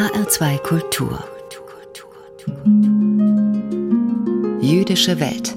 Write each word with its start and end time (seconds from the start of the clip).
HR2 0.00 0.58
Kultur. 0.62 1.18
Jüdische 4.62 5.20
Welt. 5.20 5.54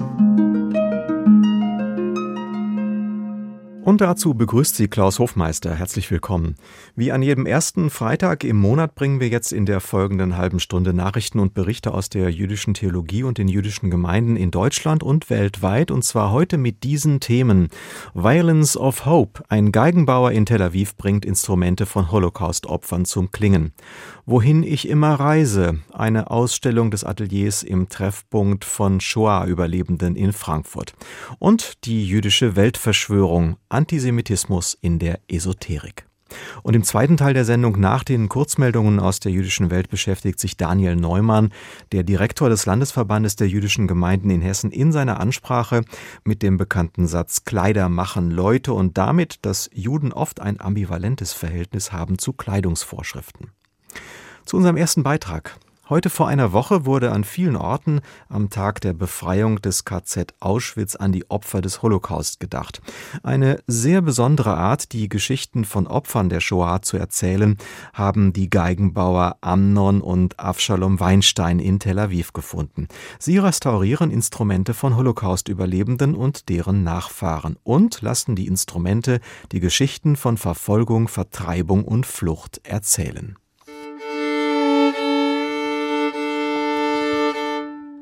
Und 3.84 4.00
dazu 4.00 4.32
begrüßt 4.32 4.76
Sie 4.76 4.88
Klaus 4.88 5.18
Hofmeister. 5.18 5.74
Herzlich 5.74 6.10
willkommen. 6.10 6.54
Wie 6.96 7.12
an 7.12 7.20
jedem 7.20 7.44
ersten 7.44 7.90
Freitag 7.90 8.42
im 8.42 8.56
Monat 8.56 8.94
bringen 8.94 9.20
wir 9.20 9.28
jetzt 9.28 9.52
in 9.52 9.66
der 9.66 9.80
folgenden 9.80 10.38
halben 10.38 10.58
Stunde 10.58 10.94
Nachrichten 10.94 11.38
und 11.38 11.52
Berichte 11.52 11.92
aus 11.92 12.08
der 12.08 12.30
jüdischen 12.30 12.72
Theologie 12.72 13.24
und 13.24 13.36
den 13.36 13.46
jüdischen 13.46 13.90
Gemeinden 13.90 14.36
in 14.36 14.50
Deutschland 14.50 15.02
und 15.02 15.28
weltweit. 15.28 15.90
Und 15.90 16.02
zwar 16.02 16.32
heute 16.32 16.56
mit 16.56 16.82
diesen 16.82 17.20
Themen. 17.20 17.68
Violence 18.14 18.74
of 18.74 19.04
Hope. 19.04 19.42
Ein 19.50 19.70
Geigenbauer 19.70 20.32
in 20.32 20.46
Tel 20.46 20.62
Aviv 20.62 20.96
bringt 20.96 21.26
Instrumente 21.26 21.84
von 21.84 22.10
Holocaust-Opfern 22.10 23.04
zum 23.04 23.32
Klingen. 23.32 23.74
Wohin 24.24 24.62
ich 24.62 24.88
immer 24.88 25.20
reise. 25.20 25.80
Eine 25.92 26.30
Ausstellung 26.30 26.90
des 26.90 27.04
Ateliers 27.04 27.62
im 27.62 27.90
Treffpunkt 27.90 28.64
von 28.64 29.02
Shoah-Überlebenden 29.02 30.16
in 30.16 30.32
Frankfurt. 30.32 30.94
Und 31.38 31.84
die 31.84 32.06
jüdische 32.06 32.56
Weltverschwörung. 32.56 33.58
Antisemitismus 33.74 34.78
in 34.80 34.98
der 34.98 35.20
Esoterik. 35.28 36.06
Und 36.62 36.74
im 36.74 36.82
zweiten 36.82 37.16
Teil 37.16 37.34
der 37.34 37.44
Sendung 37.44 37.78
nach 37.78 38.04
den 38.04 38.28
Kurzmeldungen 38.28 38.98
aus 38.98 39.20
der 39.20 39.32
jüdischen 39.32 39.70
Welt 39.70 39.88
beschäftigt 39.88 40.40
sich 40.40 40.56
Daniel 40.56 40.96
Neumann, 40.96 41.52
der 41.92 42.02
Direktor 42.02 42.48
des 42.48 42.66
Landesverbandes 42.66 43.36
der 43.36 43.48
jüdischen 43.48 43.86
Gemeinden 43.86 44.30
in 44.30 44.40
Hessen, 44.40 44.70
in 44.70 44.92
seiner 44.92 45.20
Ansprache 45.20 45.82
mit 46.24 46.42
dem 46.42 46.56
bekannten 46.56 47.06
Satz 47.06 47.44
Kleider 47.44 47.88
machen 47.88 48.30
Leute 48.30 48.72
und 48.72 48.96
damit, 48.96 49.44
dass 49.44 49.70
Juden 49.72 50.12
oft 50.12 50.40
ein 50.40 50.60
ambivalentes 50.60 51.32
Verhältnis 51.32 51.92
haben 51.92 52.18
zu 52.18 52.32
Kleidungsvorschriften. 52.32 53.50
Zu 54.44 54.56
unserem 54.56 54.76
ersten 54.76 55.02
Beitrag. 55.02 55.58
Heute 55.90 56.08
vor 56.08 56.28
einer 56.28 56.54
Woche 56.54 56.86
wurde 56.86 57.12
an 57.12 57.24
vielen 57.24 57.56
Orten 57.56 58.00
am 58.30 58.48
Tag 58.48 58.80
der 58.80 58.94
Befreiung 58.94 59.60
des 59.60 59.84
KZ 59.84 60.32
Auschwitz 60.40 60.96
an 60.96 61.12
die 61.12 61.30
Opfer 61.30 61.60
des 61.60 61.82
Holocaust 61.82 62.40
gedacht. 62.40 62.80
Eine 63.22 63.58
sehr 63.66 64.00
besondere 64.00 64.56
Art, 64.56 64.92
die 64.92 65.10
Geschichten 65.10 65.66
von 65.66 65.86
Opfern 65.86 66.30
der 66.30 66.40
Shoah 66.40 66.80
zu 66.80 66.96
erzählen, 66.96 67.58
haben 67.92 68.32
die 68.32 68.48
Geigenbauer 68.48 69.36
Amnon 69.42 70.00
und 70.00 70.40
Avshalom 70.40 71.00
Weinstein 71.00 71.58
in 71.58 71.80
Tel 71.80 71.98
Aviv 71.98 72.32
gefunden. 72.32 72.88
Sie 73.18 73.36
restaurieren 73.36 74.10
Instrumente 74.10 74.72
von 74.72 74.96
Holocaust-Überlebenden 74.96 76.14
und 76.14 76.48
deren 76.48 76.82
Nachfahren 76.82 77.58
und 77.62 78.00
lassen 78.00 78.36
die 78.36 78.46
Instrumente 78.46 79.20
die 79.52 79.60
Geschichten 79.60 80.16
von 80.16 80.38
Verfolgung, 80.38 81.08
Vertreibung 81.08 81.84
und 81.84 82.06
Flucht 82.06 82.62
erzählen. 82.64 83.36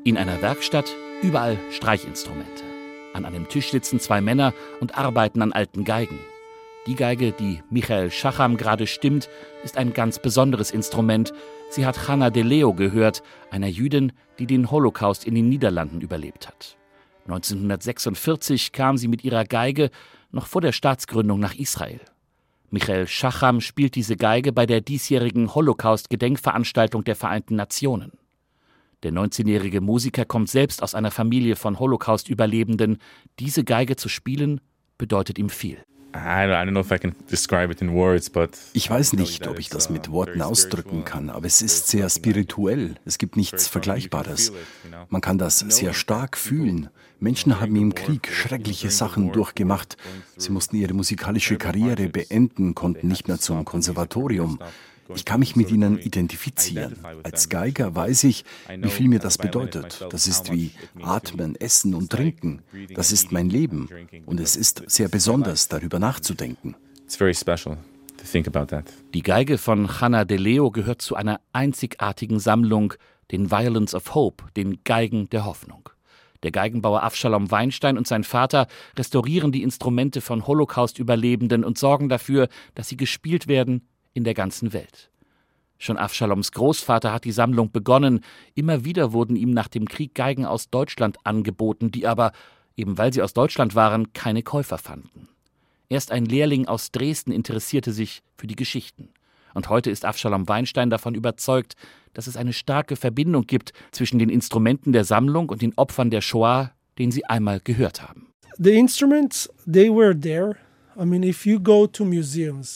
In 0.05 0.17
einer 0.17 0.41
Werkstatt 0.41 0.93
überall 1.21 1.57
Streichinstrumente. 1.71 2.65
An 3.13 3.23
einem 3.23 3.47
Tisch 3.47 3.71
sitzen 3.71 4.01
zwei 4.01 4.19
Männer 4.19 4.53
und 4.81 4.97
arbeiten 4.97 5.41
an 5.41 5.53
alten 5.53 5.85
Geigen. 5.85 6.19
Die 6.87 6.95
Geige, 6.95 7.31
die 7.31 7.61
Michael 7.69 8.11
Schacham 8.11 8.57
gerade 8.57 8.85
stimmt, 8.85 9.29
ist 9.63 9.77
ein 9.77 9.93
ganz 9.93 10.19
besonderes 10.19 10.71
Instrument. 10.71 11.31
Sie 11.69 11.85
hat 11.85 12.09
Hanna 12.09 12.31
de 12.31 12.43
Leo 12.43 12.73
gehört, 12.73 13.23
einer 13.49 13.67
Jüdin, 13.67 14.11
die 14.39 14.45
den 14.45 14.71
Holocaust 14.71 15.23
in 15.25 15.35
den 15.35 15.47
Niederlanden 15.47 16.01
überlebt 16.01 16.49
hat. 16.49 16.75
1946 17.27 18.73
kam 18.73 18.97
sie 18.97 19.07
mit 19.07 19.23
ihrer 19.23 19.45
Geige 19.45 19.89
noch 20.31 20.47
vor 20.47 20.59
der 20.59 20.73
Staatsgründung 20.73 21.39
nach 21.39 21.55
Israel. 21.55 22.01
Michael 22.71 23.07
Schacham 23.07 23.61
spielt 23.61 23.95
diese 23.95 24.17
Geige 24.17 24.51
bei 24.51 24.65
der 24.65 24.81
diesjährigen 24.81 25.55
Holocaust-Gedenkveranstaltung 25.55 27.05
der 27.05 27.15
Vereinten 27.15 27.55
Nationen. 27.55 28.11
Der 29.03 29.11
19-jährige 29.11 29.81
Musiker 29.81 30.23
kommt 30.23 30.49
selbst 30.49 30.81
aus 30.81 30.95
einer 30.95 31.11
Familie 31.11 31.57
von 31.57 31.77
Holocaust-Überlebenden. 31.77 32.99
Diese 33.37 33.65
Geige 33.65 33.97
zu 33.97 34.07
spielen, 34.07 34.61
bedeutet 34.97 35.37
ihm 35.37 35.49
viel. 35.49 35.77
Ich 38.73 38.89
weiß 38.89 39.13
nicht, 39.13 39.47
ob 39.47 39.59
ich 39.59 39.69
das 39.69 39.89
mit 39.89 40.11
Worten 40.11 40.41
ausdrücken 40.41 41.03
kann, 41.03 41.29
aber 41.29 41.47
es 41.47 41.61
ist 41.61 41.87
sehr 41.87 42.07
spirituell. 42.09 42.95
Es 43.03 43.17
gibt 43.17 43.35
nichts 43.35 43.67
Vergleichbares. 43.67 44.53
Man 45.09 45.21
kann 45.21 45.37
das 45.39 45.59
sehr 45.59 45.93
stark 45.93 46.37
fühlen. 46.37 46.89
Menschen 47.19 47.59
haben 47.59 47.75
im 47.75 47.95
Krieg 47.95 48.29
schreckliche 48.31 48.91
Sachen 48.91 49.31
durchgemacht. 49.31 49.97
Sie 50.37 50.51
mussten 50.51 50.75
ihre 50.75 50.93
musikalische 50.93 51.57
Karriere 51.57 52.07
beenden, 52.09 52.75
konnten 52.75 53.07
nicht 53.07 53.27
mehr 53.27 53.39
zum 53.39 53.65
Konservatorium. 53.65 54.59
Ich 55.15 55.25
kann 55.25 55.39
mich 55.39 55.55
mit 55.55 55.71
ihnen 55.71 55.97
identifizieren. 55.97 56.95
Als 57.23 57.49
Geiger 57.49 57.95
weiß 57.95 58.23
ich, 58.25 58.45
wie 58.77 58.89
viel 58.89 59.07
mir 59.07 59.19
das 59.19 59.37
bedeutet. 59.37 60.05
Das 60.09 60.27
ist 60.27 60.51
wie 60.51 60.71
Atmen, 61.01 61.55
Essen 61.55 61.93
und 61.93 62.11
Trinken. 62.11 62.61
Das 62.95 63.11
ist 63.11 63.31
mein 63.31 63.49
Leben. 63.49 63.89
Und 64.25 64.39
es 64.39 64.55
ist 64.55 64.83
sehr 64.87 65.09
besonders, 65.09 65.67
darüber 65.67 65.99
nachzudenken. 65.99 66.75
Die 69.13 69.21
Geige 69.21 69.57
von 69.57 70.01
Hanna 70.01 70.25
de 70.25 70.37
Leo 70.37 70.71
gehört 70.71 71.01
zu 71.01 71.15
einer 71.15 71.41
einzigartigen 71.51 72.39
Sammlung, 72.39 72.93
den 73.31 73.51
Violence 73.51 73.93
of 73.93 74.15
Hope, 74.15 74.45
den 74.55 74.83
Geigen 74.83 75.29
der 75.29 75.45
Hoffnung. 75.45 75.89
Der 76.43 76.51
Geigenbauer 76.51 77.03
Avshalom 77.03 77.51
Weinstein 77.51 77.97
und 77.97 78.05
sein 78.05 78.23
Vater 78.23 78.67
restaurieren 78.97 79.51
die 79.51 79.63
Instrumente 79.63 80.19
von 80.19 80.45
Holocaust-Überlebenden 80.45 81.63
und 81.63 81.77
sorgen 81.77 82.09
dafür, 82.09 82.49
dass 82.75 82.89
sie 82.89 82.97
gespielt 82.97 83.47
werden 83.47 83.87
in 84.13 84.23
der 84.23 84.33
ganzen 84.33 84.73
Welt. 84.73 85.09
Schon 85.77 85.97
Avshaloms 85.97 86.51
Großvater 86.53 87.11
hat 87.11 87.25
die 87.25 87.31
Sammlung 87.31 87.71
begonnen. 87.71 88.21
Immer 88.55 88.85
wieder 88.85 89.11
wurden 89.11 89.35
ihm 89.35 89.51
nach 89.51 89.67
dem 89.67 89.87
Krieg 89.87 90.15
Geigen 90.15 90.45
aus 90.45 90.69
Deutschland 90.69 91.17
angeboten, 91.25 91.91
die 91.91 92.07
aber, 92.07 92.31
eben 92.77 92.97
weil 92.97 93.11
sie 93.11 93.21
aus 93.21 93.33
Deutschland 93.33 93.75
waren, 93.75 94.13
keine 94.13 94.43
Käufer 94.43 94.77
fanden. 94.77 95.27
Erst 95.89 96.11
ein 96.11 96.25
Lehrling 96.25 96.67
aus 96.67 96.91
Dresden 96.91 97.31
interessierte 97.31 97.91
sich 97.91 98.23
für 98.37 98.47
die 98.47 98.55
Geschichten. 98.55 99.09
Und 99.53 99.69
heute 99.69 99.91
ist 99.91 100.05
Avshalom 100.05 100.47
Weinstein 100.47 100.89
davon 100.89 101.15
überzeugt, 101.15 101.75
dass 102.13 102.27
es 102.27 102.37
eine 102.37 102.53
starke 102.53 102.95
Verbindung 102.95 103.45
gibt 103.45 103.73
zwischen 103.91 104.19
den 104.19 104.29
Instrumenten 104.29 104.93
der 104.93 105.03
Sammlung 105.03 105.49
und 105.49 105.61
den 105.61 105.73
Opfern 105.77 106.09
der 106.09 106.21
Shoah, 106.21 106.71
den 106.97 107.11
sie 107.11 107.25
einmal 107.25 107.59
gehört 107.59 108.01
haben. 108.01 108.27
The 108.57 108.77
instruments, 108.77 109.49
they 109.71 109.89
were 109.89 110.17
there. 110.17 110.55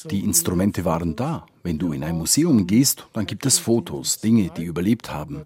Die 0.10 0.20
Instrumente 0.24 0.86
waren 0.86 1.16
da. 1.16 1.46
Wenn 1.64 1.78
du 1.78 1.92
in 1.92 2.04
ein 2.04 2.18
Museum 2.18 2.66
gehst, 2.66 3.08
dann 3.14 3.26
gibt 3.26 3.46
es 3.46 3.60
Fotos, 3.60 4.20
Dinge, 4.20 4.50
die 4.56 4.64
überlebt 4.64 5.12
haben. 5.12 5.44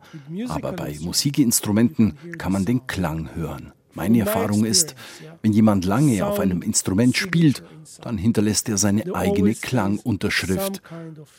Aber 0.49 0.73
bei 0.73 0.97
Musikinstrumenten 0.99 2.17
kann 2.37 2.51
man 2.51 2.65
den 2.65 2.85
Klang 2.87 3.35
hören. 3.35 3.73
Meine 3.93 4.19
Erfahrung 4.19 4.63
ist, 4.63 4.95
wenn 5.41 5.51
jemand 5.51 5.83
lange 5.83 6.25
auf 6.25 6.39
einem 6.39 6.61
Instrument 6.61 7.17
spielt, 7.17 7.63
dann 8.01 8.17
hinterlässt 8.17 8.69
er 8.69 8.77
seine 8.77 9.13
eigene 9.13 9.53
Klangunterschrift. 9.53 10.81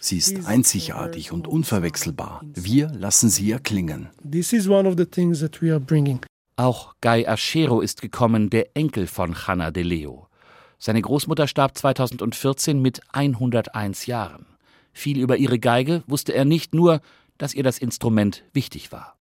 Sie 0.00 0.18
ist 0.18 0.46
einzigartig 0.46 1.32
und 1.32 1.48
unverwechselbar. 1.48 2.42
Wir 2.54 2.88
lassen 2.88 3.30
sie 3.30 3.50
erklingen. 3.50 4.08
Auch 6.56 6.94
Guy 7.00 7.26
Aschero 7.26 7.80
ist 7.80 8.02
gekommen, 8.02 8.50
der 8.50 8.76
Enkel 8.76 9.06
von 9.06 9.46
Hanna 9.46 9.70
de 9.70 9.82
Leo. 9.82 10.28
Seine 10.84 11.00
Großmutter 11.00 11.46
starb 11.46 11.78
2014 11.78 12.82
mit 12.82 13.02
101 13.12 14.06
Jahren. 14.06 14.46
Viel 14.92 15.20
über 15.20 15.36
ihre 15.36 15.60
Geige 15.60 16.02
wusste 16.08 16.34
er 16.34 16.44
nicht 16.44 16.74
nur, 16.74 17.00
dass 17.38 17.54
ihr 17.54 17.62
das 17.62 17.78
Instrument 17.78 18.42
wichtig 18.52 18.90
war. 18.90 19.14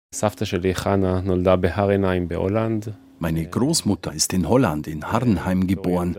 Meine 3.20 3.46
Großmutter 3.46 4.14
ist 4.14 4.32
in 4.32 4.48
Holland, 4.48 4.88
in 4.88 5.12
Harrenheim 5.12 5.68
geboren. 5.68 6.16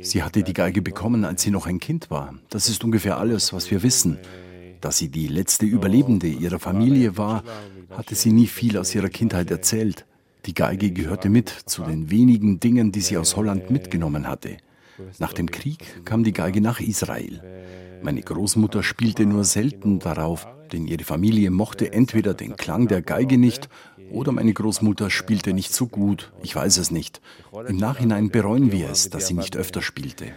Sie 0.00 0.22
hatte 0.22 0.42
die 0.42 0.54
Geige 0.54 0.80
bekommen, 0.80 1.26
als 1.26 1.42
sie 1.42 1.50
noch 1.50 1.66
ein 1.66 1.80
Kind 1.80 2.10
war. 2.10 2.32
Das 2.48 2.70
ist 2.70 2.82
ungefähr 2.82 3.18
alles, 3.18 3.52
was 3.52 3.70
wir 3.70 3.82
wissen. 3.82 4.16
Da 4.80 4.90
sie 4.90 5.10
die 5.10 5.28
letzte 5.28 5.66
Überlebende 5.66 6.28
ihrer 6.28 6.60
Familie 6.60 7.18
war, 7.18 7.44
hatte 7.90 8.14
sie 8.14 8.32
nie 8.32 8.46
viel 8.46 8.78
aus 8.78 8.94
ihrer 8.94 9.10
Kindheit 9.10 9.50
erzählt. 9.50 10.06
Die 10.46 10.54
Geige 10.54 10.92
gehörte 10.92 11.28
mit 11.28 11.50
zu 11.50 11.82
den 11.82 12.10
wenigen 12.10 12.58
Dingen, 12.58 12.90
die 12.90 13.02
sie 13.02 13.18
aus 13.18 13.36
Holland 13.36 13.70
mitgenommen 13.70 14.26
hatte. 14.26 14.56
Nach 15.18 15.32
dem 15.32 15.50
Krieg 15.50 16.04
kam 16.04 16.24
die 16.24 16.32
Geige 16.32 16.60
nach 16.60 16.80
Israel. 16.80 17.42
Meine 18.02 18.22
Großmutter 18.22 18.82
spielte 18.82 19.26
nur 19.26 19.44
selten 19.44 19.98
darauf, 19.98 20.46
denn 20.72 20.86
ihre 20.86 21.04
Familie 21.04 21.50
mochte 21.50 21.92
entweder 21.92 22.34
den 22.34 22.56
Klang 22.56 22.88
der 22.88 23.02
Geige 23.02 23.38
nicht 23.38 23.68
oder 24.10 24.32
meine 24.32 24.52
Großmutter 24.52 25.10
spielte 25.10 25.52
nicht 25.52 25.72
so 25.74 25.86
gut. 25.86 26.32
Ich 26.42 26.54
weiß 26.54 26.78
es 26.78 26.90
nicht. 26.90 27.20
Im 27.66 27.76
Nachhinein 27.76 28.30
bereuen 28.30 28.72
wir 28.72 28.90
es, 28.90 29.10
dass 29.10 29.26
sie 29.26 29.34
nicht 29.34 29.56
öfter 29.56 29.82
spielte. 29.82 30.32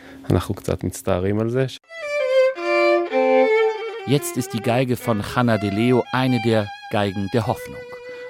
Jetzt 4.08 4.36
ist 4.36 4.54
die 4.54 4.62
Geige 4.62 4.98
von 4.98 5.36
Hanna 5.36 5.58
de 5.58 5.70
Leo 5.70 6.04
eine 6.12 6.42
der 6.44 6.68
Geigen 6.92 7.30
der 7.34 7.48
Hoffnung. 7.48 7.78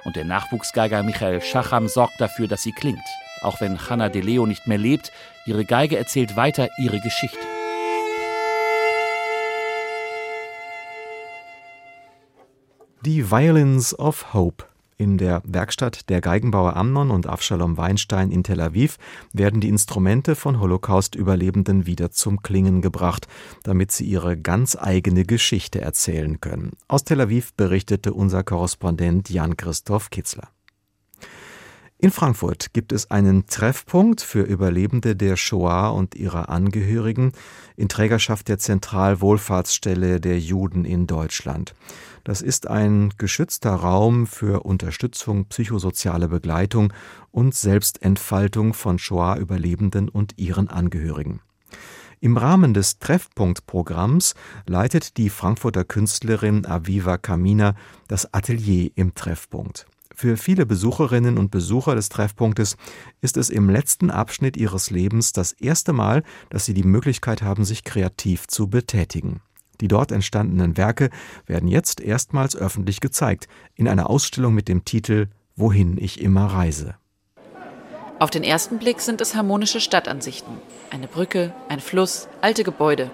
Und 0.03 0.15
der 0.15 0.25
Nachwuchsgeiger 0.25 1.03
Michael 1.03 1.41
Schacham 1.41 1.87
sorgt 1.87 2.19
dafür, 2.19 2.47
dass 2.47 2.63
sie 2.63 2.71
klingt. 2.71 2.99
Auch 3.41 3.61
wenn 3.61 3.89
Hanna 3.89 4.09
de 4.09 4.21
Leo 4.21 4.45
nicht 4.45 4.67
mehr 4.67 4.77
lebt, 4.77 5.11
ihre 5.45 5.65
Geige 5.65 5.97
erzählt 5.97 6.35
weiter 6.35 6.69
ihre 6.77 6.99
Geschichte. 6.99 7.39
Die 13.03 13.31
Violins 13.31 13.97
of 13.97 14.33
Hope. 14.33 14.65
In 15.01 15.17
der 15.17 15.41
Werkstatt 15.43 16.11
der 16.11 16.21
Geigenbauer 16.21 16.75
Amnon 16.75 17.09
und 17.09 17.25
Avshalom 17.25 17.75
Weinstein 17.75 18.29
in 18.29 18.43
Tel 18.43 18.61
Aviv 18.61 18.99
werden 19.33 19.59
die 19.59 19.69
Instrumente 19.69 20.35
von 20.35 20.59
Holocaust-Überlebenden 20.59 21.87
wieder 21.87 22.11
zum 22.11 22.43
Klingen 22.43 22.83
gebracht, 22.83 23.27
damit 23.63 23.91
sie 23.91 24.05
ihre 24.05 24.37
ganz 24.37 24.77
eigene 24.79 25.25
Geschichte 25.25 25.81
erzählen 25.81 26.39
können. 26.39 26.73
Aus 26.87 27.03
Tel 27.03 27.21
Aviv 27.21 27.55
berichtete 27.55 28.13
unser 28.13 28.43
Korrespondent 28.43 29.31
Jan-Christoph 29.31 30.11
Kitzler. 30.11 30.49
In 32.03 32.09
Frankfurt 32.09 32.73
gibt 32.73 32.93
es 32.93 33.11
einen 33.11 33.45
Treffpunkt 33.45 34.21
für 34.21 34.41
Überlebende 34.41 35.15
der 35.15 35.37
Shoah 35.37 35.89
und 35.89 36.15
ihrer 36.15 36.49
Angehörigen 36.49 37.31
in 37.77 37.89
Trägerschaft 37.89 38.47
der 38.47 38.57
Zentralwohlfahrtsstelle 38.57 40.19
der 40.19 40.39
Juden 40.39 40.83
in 40.83 41.05
Deutschland. 41.05 41.75
Das 42.23 42.41
ist 42.41 42.65
ein 42.65 43.13
geschützter 43.19 43.75
Raum 43.75 44.25
für 44.25 44.65
Unterstützung, 44.65 45.45
psychosoziale 45.45 46.27
Begleitung 46.27 46.91
und 47.29 47.53
Selbstentfaltung 47.53 48.73
von 48.73 48.97
Shoah-Überlebenden 48.97 50.09
und 50.09 50.39
ihren 50.39 50.69
Angehörigen. 50.69 51.41
Im 52.19 52.35
Rahmen 52.35 52.73
des 52.73 52.97
Treffpunktprogramms 52.97 54.33
leitet 54.65 55.17
die 55.17 55.29
Frankfurter 55.29 55.83
Künstlerin 55.83 56.65
Aviva 56.65 57.19
Kamina 57.19 57.75
das 58.07 58.33
Atelier 58.33 58.89
im 58.95 59.13
Treffpunkt. 59.13 59.85
Für 60.21 60.37
viele 60.37 60.67
Besucherinnen 60.67 61.39
und 61.39 61.49
Besucher 61.49 61.95
des 61.95 62.09
Treffpunktes 62.09 62.77
ist 63.21 63.37
es 63.37 63.49
im 63.49 63.71
letzten 63.71 64.11
Abschnitt 64.11 64.55
ihres 64.55 64.91
Lebens 64.91 65.33
das 65.33 65.51
erste 65.53 65.93
Mal, 65.93 66.21
dass 66.51 66.63
sie 66.63 66.75
die 66.75 66.83
Möglichkeit 66.83 67.41
haben, 67.41 67.65
sich 67.65 67.83
kreativ 67.83 68.45
zu 68.45 68.67
betätigen. 68.67 69.41
Die 69.79 69.87
dort 69.87 70.11
entstandenen 70.11 70.77
Werke 70.77 71.09
werden 71.47 71.67
jetzt 71.67 72.01
erstmals 72.01 72.55
öffentlich 72.55 72.99
gezeigt, 72.99 73.47
in 73.73 73.87
einer 73.87 74.11
Ausstellung 74.11 74.53
mit 74.53 74.67
dem 74.67 74.85
Titel 74.85 75.25
Wohin 75.55 75.97
ich 75.97 76.21
immer 76.21 76.45
reise. 76.45 76.93
Auf 78.19 78.29
den 78.29 78.43
ersten 78.43 78.77
Blick 78.77 79.01
sind 79.01 79.21
es 79.21 79.33
harmonische 79.33 79.79
Stadtansichten. 79.79 80.53
Eine 80.91 81.07
Brücke, 81.07 81.51
ein 81.67 81.79
Fluss, 81.79 82.27
alte 82.41 82.63
Gebäude. 82.63 83.09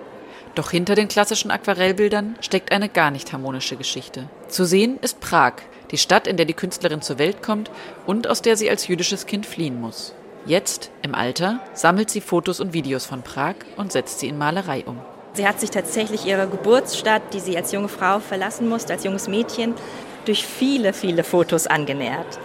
Doch 0.57 0.71
hinter 0.71 0.95
den 0.95 1.07
klassischen 1.07 1.51
Aquarellbildern 1.51 2.35
steckt 2.41 2.71
eine 2.71 2.89
gar 2.89 3.11
nicht 3.11 3.31
harmonische 3.31 3.75
Geschichte. 3.75 4.27
Zu 4.47 4.65
sehen 4.65 4.97
ist 5.03 5.19
Prag, 5.19 5.53
die 5.91 5.99
Stadt, 5.99 6.25
in 6.25 6.35
der 6.35 6.47
die 6.47 6.55
Künstlerin 6.55 7.03
zur 7.03 7.19
Welt 7.19 7.43
kommt 7.43 7.69
und 8.07 8.27
aus 8.27 8.41
der 8.41 8.57
sie 8.57 8.67
als 8.67 8.87
jüdisches 8.87 9.27
Kind 9.27 9.45
fliehen 9.45 9.79
muss. 9.79 10.15
Jetzt, 10.47 10.89
im 11.03 11.13
Alter, 11.13 11.59
sammelt 11.75 12.09
sie 12.09 12.21
Fotos 12.21 12.59
und 12.59 12.73
Videos 12.73 13.05
von 13.05 13.21
Prag 13.21 13.53
und 13.75 13.91
setzt 13.91 14.19
sie 14.19 14.29
in 14.29 14.39
Malerei 14.39 14.83
um. 14.87 14.99
Sie 15.33 15.47
hat 15.47 15.59
sich 15.59 15.69
tatsächlich 15.69 16.25
ihre 16.25 16.47
Geburtsstadt, 16.47 17.35
die 17.35 17.39
sie 17.39 17.55
als 17.55 17.71
junge 17.71 17.89
Frau 17.89 18.17
verlassen 18.17 18.67
musste, 18.67 18.93
als 18.93 19.03
junges 19.03 19.27
Mädchen, 19.27 19.75
durch 20.25 20.43
viele, 20.43 20.93
viele 20.93 21.23
Fotos 21.23 21.67
angenähert. 21.67 22.39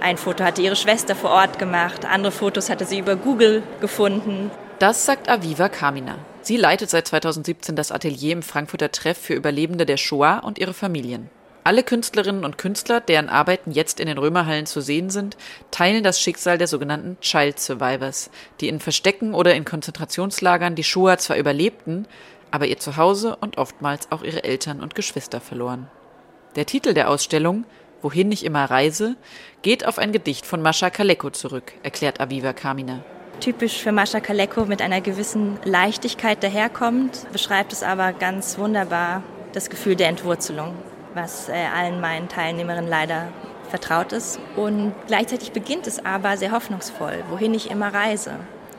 Ein 0.00 0.18
Foto 0.18 0.44
hatte 0.44 0.62
ihre 0.62 0.76
Schwester 0.76 1.16
vor 1.16 1.30
Ort 1.30 1.58
gemacht, 1.58 2.04
andere 2.04 2.30
Fotos 2.30 2.70
hatte 2.70 2.84
sie 2.84 3.00
über 3.00 3.16
Google 3.16 3.64
gefunden. 3.80 4.52
Das 4.78 5.04
sagt 5.04 5.28
Aviva 5.28 5.68
Kamina. 5.68 6.14
Sie 6.46 6.56
leitet 6.56 6.90
seit 6.90 7.08
2017 7.08 7.74
das 7.74 7.90
Atelier 7.90 8.34
im 8.34 8.42
Frankfurter 8.44 8.92
Treff 8.92 9.18
für 9.18 9.34
Überlebende 9.34 9.84
der 9.84 9.96
Shoah 9.96 10.42
und 10.44 10.60
ihre 10.60 10.74
Familien. 10.74 11.28
Alle 11.64 11.82
Künstlerinnen 11.82 12.44
und 12.44 12.56
Künstler, 12.56 13.00
deren 13.00 13.28
Arbeiten 13.28 13.72
jetzt 13.72 13.98
in 13.98 14.06
den 14.06 14.16
Römerhallen 14.16 14.66
zu 14.66 14.80
sehen 14.80 15.10
sind, 15.10 15.36
teilen 15.72 16.04
das 16.04 16.20
Schicksal 16.20 16.56
der 16.56 16.68
sogenannten 16.68 17.18
Child 17.20 17.58
Survivors, 17.58 18.30
die 18.60 18.68
in 18.68 18.78
Verstecken 18.78 19.34
oder 19.34 19.56
in 19.56 19.64
Konzentrationslagern 19.64 20.76
die 20.76 20.84
Shoah 20.84 21.18
zwar 21.18 21.36
überlebten, 21.36 22.06
aber 22.52 22.68
ihr 22.68 22.78
Zuhause 22.78 23.34
und 23.40 23.58
oftmals 23.58 24.12
auch 24.12 24.22
ihre 24.22 24.44
Eltern 24.44 24.78
und 24.78 24.94
Geschwister 24.94 25.40
verloren. 25.40 25.90
Der 26.54 26.66
Titel 26.66 26.94
der 26.94 27.10
Ausstellung 27.10 27.64
Wohin 28.02 28.30
ich 28.30 28.44
immer 28.44 28.66
reise, 28.66 29.16
geht 29.62 29.84
auf 29.84 29.98
ein 29.98 30.12
Gedicht 30.12 30.46
von 30.46 30.62
Mascha 30.62 30.90
Kaleko 30.90 31.30
zurück, 31.30 31.72
erklärt 31.82 32.20
Aviva 32.20 32.52
Kamina. 32.52 33.02
Typisch 33.40 33.82
für 33.82 33.92
Mascha 33.92 34.20
Kaleko 34.20 34.64
mit 34.64 34.82
einer 34.82 35.00
gewissen 35.00 35.58
Leichtigkeit 35.64 36.42
daherkommt, 36.42 37.26
beschreibt 37.32 37.72
es 37.72 37.82
aber 37.82 38.12
ganz 38.12 38.58
wunderbar 38.58 39.22
das 39.52 39.70
Gefühl 39.70 39.96
der 39.96 40.08
Entwurzelung 40.08 40.74
was 41.16 41.48
äh, 41.48 41.66
allen 41.74 42.00
meinen 42.00 42.28
Teilnehmerinnen 42.28 42.88
leider 42.88 43.28
vertraut 43.68 44.12
ist. 44.12 44.38
Und 44.54 44.94
gleichzeitig 45.08 45.50
beginnt 45.50 45.88
es 45.88 46.04
aber 46.04 46.36
sehr 46.36 46.52
hoffnungsvoll, 46.52 47.24
wohin 47.30 47.54
ich 47.54 47.70
immer 47.70 47.92
reise. 47.92 48.34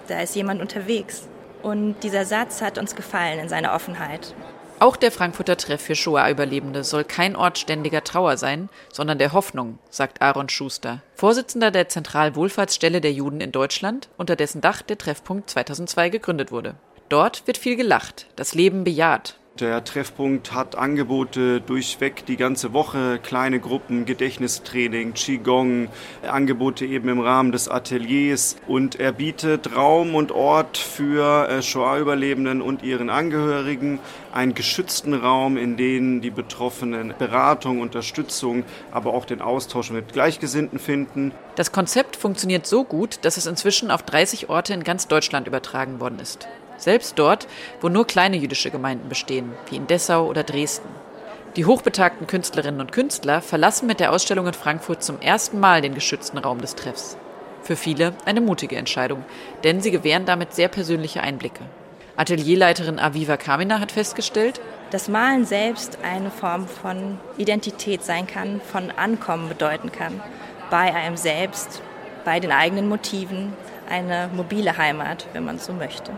Da 0.08 0.22
ist 0.22 0.36
jemand 0.36 0.62
unterwegs. 0.62 1.28
Und 1.64 1.96
dieser 2.04 2.24
Satz 2.24 2.62
hat 2.62 2.78
uns 2.78 2.96
gefallen 2.96 3.40
in 3.40 3.50
seiner 3.50 3.74
Offenheit. 3.74 4.34
Auch 4.80 4.96
der 4.96 5.12
Frankfurter 5.12 5.58
Treff 5.58 5.82
für 5.82 5.96
Shoah-Überlebende 5.96 6.84
soll 6.84 7.04
kein 7.04 7.36
Ort 7.36 7.58
ständiger 7.58 8.04
Trauer 8.04 8.38
sein, 8.38 8.70
sondern 8.94 9.18
der 9.18 9.34
Hoffnung, 9.34 9.80
sagt 9.90 10.22
Aaron 10.22 10.50
Schuster, 10.50 11.02
Vorsitzender 11.16 11.72
der 11.72 11.90
Zentralwohlfahrtsstelle 11.90 13.02
der 13.02 13.12
Juden 13.12 13.42
in 13.42 13.52
Deutschland, 13.52 14.08
unter 14.18 14.36
dessen 14.36 14.62
Dach 14.62 14.84
der 14.84 15.00
Treffpunkt 15.00 15.50
2002 15.50 16.10
gegründet 16.10 16.52
wurde. 16.52 16.76
Dort 17.10 17.48
wird 17.48 17.58
viel 17.58 17.76
gelacht, 17.76 18.28
das 18.36 18.54
Leben 18.54 18.84
bejaht, 18.84 19.40
der 19.62 19.84
Treffpunkt 19.84 20.54
hat 20.54 20.76
Angebote 20.76 21.62
durchweg 21.62 22.26
die 22.26 22.38
ganze 22.38 22.74
Woche, 22.74 23.20
kleine 23.22 23.60
Gruppen, 23.60 24.06
Gedächtnistraining, 24.06 25.14
Qigong, 25.14 25.90
Angebote 26.22 26.86
eben 26.86 27.10
im 27.10 27.20
Rahmen 27.20 27.52
des 27.52 27.68
Ateliers 27.68 28.56
und 28.68 29.00
er 29.00 29.12
bietet 29.12 29.76
Raum 29.76 30.16
und 30.16 30.32
Ort 30.32 30.78
für 30.78 31.50
äh, 31.50 31.62
Shoah-Überlebenden 31.62 32.62
und 32.62 32.84
ihren 32.84 33.10
Angehörigen, 33.10 34.00
einen 34.34 34.54
geschützten 34.54 35.14
Raum, 35.14 35.58
in 35.58 35.78
dem 35.78 36.22
die 36.22 36.30
Betroffenen 36.30 37.14
Beratung, 37.18 37.82
Unterstützung, 37.82 38.64
aber 38.92 39.14
auch 39.14 39.26
den 39.26 39.42
Austausch 39.42 39.90
mit 39.92 40.14
Gleichgesinnten 40.14 40.80
finden. 40.80 41.32
Das 41.56 41.72
Konzept 41.72 42.16
funktioniert 42.16 42.68
so 42.68 42.84
gut, 42.84 43.20
dass 43.24 43.38
es 43.38 43.48
inzwischen 43.48 43.90
auf 43.90 44.04
30 44.04 44.50
Orte 44.50 44.74
in 44.74 44.84
ganz 44.84 45.08
Deutschland 45.08 45.48
übertragen 45.48 46.00
worden 46.00 46.20
ist. 46.20 46.48
Selbst 46.78 47.18
dort, 47.18 47.48
wo 47.82 47.90
nur 47.90 48.08
kleine 48.08 48.38
jüdische 48.38 48.72
Gemeinden 48.72 49.10
bestehen, 49.10 49.52
wie 49.70 49.76
in 49.76 49.88
Dessau 49.88 50.28
oder 50.28 50.44
Dresden. 50.44 50.90
Die 51.56 51.66
hochbetagten 51.66 52.28
Künstlerinnen 52.28 52.80
und 52.80 52.92
Künstler 52.92 53.42
verlassen 53.42 53.88
mit 53.88 54.00
der 54.00 54.14
Ausstellung 54.14 54.46
in 54.46 54.54
Frankfurt 54.54 55.04
zum 55.04 55.20
ersten 55.20 55.60
Mal 55.60 55.82
den 55.82 55.96
geschützten 55.96 56.38
Raum 56.38 56.62
des 56.62 56.76
Treffs. 56.76 57.18
Für 57.64 57.76
viele 57.76 58.14
eine 58.26 58.42
mutige 58.42 58.76
Entscheidung, 58.76 59.26
denn 59.64 59.82
sie 59.82 59.92
gewähren 59.92 60.26
damit 60.26 60.54
sehr 60.54 60.68
persönliche 60.68 61.22
Einblicke. 61.22 61.64
Atelierleiterin 62.16 63.00
Aviva 63.00 63.38
Kamina 63.38 63.80
hat 63.80 63.92
festgestellt, 63.92 64.62
dass 64.92 65.08
Malen 65.08 65.46
selbst 65.46 65.98
eine 66.04 66.32
Form 66.32 66.68
von 66.68 67.20
Identität 67.38 68.04
sein 68.04 68.28
kann, 68.28 68.62
von 68.62 68.92
Ankommen 68.92 69.50
bedeuten 69.50 69.92
kann. 69.92 70.22
Bei 70.70 70.94
einem 70.94 71.18
selbst, 71.18 71.82
bei 72.24 72.40
den 72.40 72.52
eigenen 72.52 72.88
Motiven, 72.88 73.54
eine 73.90 74.30
mobile 74.34 74.78
Heimat, 74.78 75.28
wenn 75.34 75.46
man 75.46 75.60
so 75.60 75.74
möchte. 75.74 76.12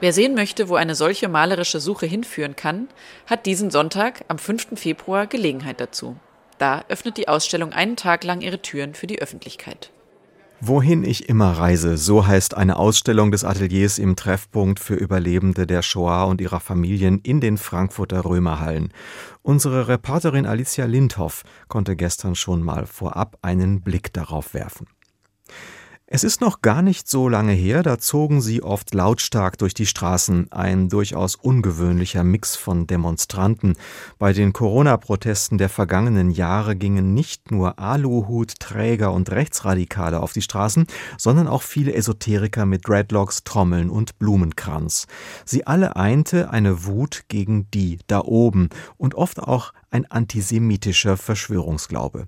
Wer 0.00 0.12
sehen 0.12 0.34
möchte, 0.34 0.68
wo 0.68 0.74
eine 0.74 0.94
solche 0.94 1.28
malerische 1.28 1.80
Suche 1.80 2.04
hinführen 2.04 2.54
kann, 2.54 2.88
hat 3.26 3.46
diesen 3.46 3.70
Sonntag 3.70 4.24
am 4.28 4.38
5. 4.38 4.78
Februar 4.78 5.26
Gelegenheit 5.26 5.80
dazu. 5.80 6.16
Da 6.58 6.84
öffnet 6.88 7.16
die 7.16 7.28
Ausstellung 7.28 7.72
einen 7.72 7.96
Tag 7.96 8.22
lang 8.22 8.42
ihre 8.42 8.60
Türen 8.60 8.94
für 8.94 9.06
die 9.06 9.20
Öffentlichkeit. 9.22 9.90
Wohin 10.60 11.04
ich 11.04 11.28
immer 11.28 11.52
reise, 11.52 11.96
so 11.96 12.26
heißt 12.26 12.56
eine 12.56 12.76
Ausstellung 12.76 13.30
des 13.30 13.44
Ateliers 13.44 13.98
im 13.98 14.16
Treffpunkt 14.16 14.80
für 14.80 14.94
Überlebende 14.94 15.66
der 15.66 15.82
Shoah 15.82 16.24
und 16.24 16.40
ihrer 16.40 16.60
Familien 16.60 17.20
in 17.22 17.40
den 17.40 17.58
Frankfurter 17.58 18.24
Römerhallen. 18.24 18.92
Unsere 19.42 19.88
Reporterin 19.88 20.46
Alicia 20.46 20.86
Lindhoff 20.86 21.42
konnte 21.68 21.94
gestern 21.96 22.34
schon 22.34 22.62
mal 22.62 22.86
vorab 22.86 23.38
einen 23.42 23.82
Blick 23.82 24.12
darauf 24.14 24.54
werfen. 24.54 24.86
Es 26.08 26.22
ist 26.22 26.40
noch 26.40 26.62
gar 26.62 26.82
nicht 26.82 27.08
so 27.08 27.28
lange 27.28 27.52
her, 27.52 27.82
da 27.82 27.98
zogen 27.98 28.40
sie 28.40 28.62
oft 28.62 28.94
lautstark 28.94 29.58
durch 29.58 29.74
die 29.74 29.86
Straßen, 29.86 30.52
ein 30.52 30.88
durchaus 30.88 31.34
ungewöhnlicher 31.34 32.22
Mix 32.22 32.54
von 32.54 32.86
Demonstranten. 32.86 33.74
Bei 34.16 34.32
den 34.32 34.52
Corona-Protesten 34.52 35.58
der 35.58 35.68
vergangenen 35.68 36.30
Jahre 36.30 36.76
gingen 36.76 37.12
nicht 37.12 37.50
nur 37.50 37.80
Aluhutträger 37.80 39.12
und 39.12 39.32
Rechtsradikale 39.32 40.20
auf 40.20 40.32
die 40.32 40.42
Straßen, 40.42 40.86
sondern 41.18 41.48
auch 41.48 41.62
viele 41.62 41.92
Esoteriker 41.92 42.66
mit 42.66 42.86
Dreadlocks, 42.86 43.42
Trommeln 43.42 43.90
und 43.90 44.16
Blumenkranz. 44.20 45.08
Sie 45.44 45.66
alle 45.66 45.96
einte 45.96 46.50
eine 46.50 46.84
Wut 46.84 47.24
gegen 47.26 47.68
die 47.72 47.98
da 48.06 48.20
oben 48.20 48.68
und 48.96 49.16
oft 49.16 49.40
auch 49.40 49.72
ein 49.90 50.10
antisemitischer 50.10 51.16
Verschwörungsglaube. 51.16 52.26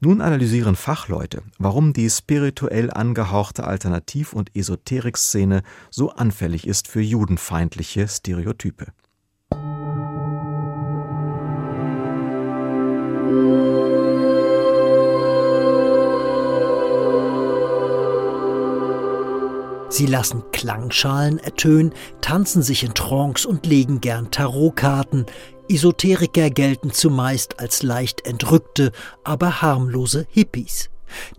Nun 0.00 0.20
analysieren 0.20 0.76
Fachleute, 0.76 1.42
warum 1.58 1.92
die 1.92 2.08
spirituell 2.10 2.90
angehauchte 2.90 3.64
Alternativ- 3.64 4.32
und 4.32 4.54
Esoterikszene 4.54 5.62
so 5.90 6.10
anfällig 6.10 6.66
ist 6.66 6.88
für 6.88 7.00
judenfeindliche 7.00 8.08
Stereotype. 8.08 8.86
Sie 19.96 20.06
lassen 20.06 20.42
Klangschalen 20.50 21.38
ertönen, 21.38 21.94
tanzen 22.20 22.62
sich 22.62 22.82
in 22.82 22.94
Trance 22.94 23.46
und 23.46 23.64
legen 23.64 24.00
gern 24.00 24.32
Tarotkarten, 24.32 25.24
Esoteriker 25.74 26.50
gelten 26.50 26.92
zumeist 26.92 27.58
als 27.58 27.82
leicht 27.82 28.26
entrückte, 28.26 28.92
aber 29.24 29.60
harmlose 29.60 30.24
Hippies. 30.30 30.88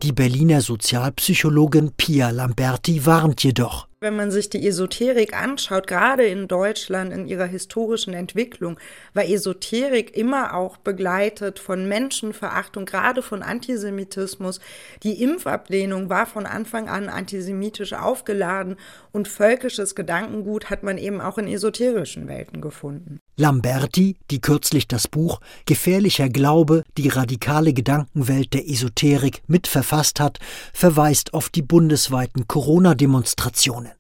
Die 0.04 0.12
Berliner 0.12 0.60
Sozialpsychologin 0.60 1.94
Pia 1.96 2.32
Lamberti 2.32 3.06
warnt 3.06 3.44
jedoch. 3.44 3.88
Wenn 4.02 4.18
man 4.18 4.30
sich 4.30 4.50
die 4.50 4.68
Esoterik 4.68 5.34
anschaut, 5.34 5.88
gerade 5.88 6.25
in 6.25 6.50
Deutschland 6.50 7.14
in 7.14 7.28
ihrer 7.28 7.46
historischen 7.46 8.14
Entwicklung, 8.14 8.78
war 9.14 9.24
Esoterik 9.24 10.18
immer 10.18 10.54
auch 10.54 10.75
begleitet 10.75 11.60
von 11.60 11.88
Menschenverachtung, 11.88 12.86
gerade 12.86 13.22
von 13.22 13.42
Antisemitismus. 13.42 14.60
Die 15.04 15.24
Impfablehnung 15.24 16.10
war 16.10 16.25
von 16.25 16.46
Anfang 16.46 16.90
an 16.90 17.08
antisemitisch 17.08 17.94
aufgeladen 17.94 18.75
und 19.14 19.30
völkisches 19.30 19.96
Gedankengut 19.96 20.70
hat 20.70 20.84
man 20.84 20.98
eben 20.98 21.22
auch 21.22 21.38
in 21.38 21.48
esoterischen 21.48 22.28
Welten 22.28 22.60
gefunden. 22.60 23.20
Lamberti, 23.38 24.18
die 24.30 24.40
kürzlich 24.40 24.88
das 24.88 25.08
Buch 25.08 25.40
Gefährlicher 25.66 26.30
Glaube, 26.30 26.84
die 26.98 27.10
radikale 27.10 27.74
Gedankenwelt 27.74 28.54
der 28.54 28.70
Esoterik 28.70 29.42
mitverfasst 29.48 30.20
hat, 30.20 30.40
verweist 30.74 31.34
auf 31.34 31.50
die 31.50 31.62
bundesweiten 31.62 32.48
Corona-Demonstrationen. 32.48 33.95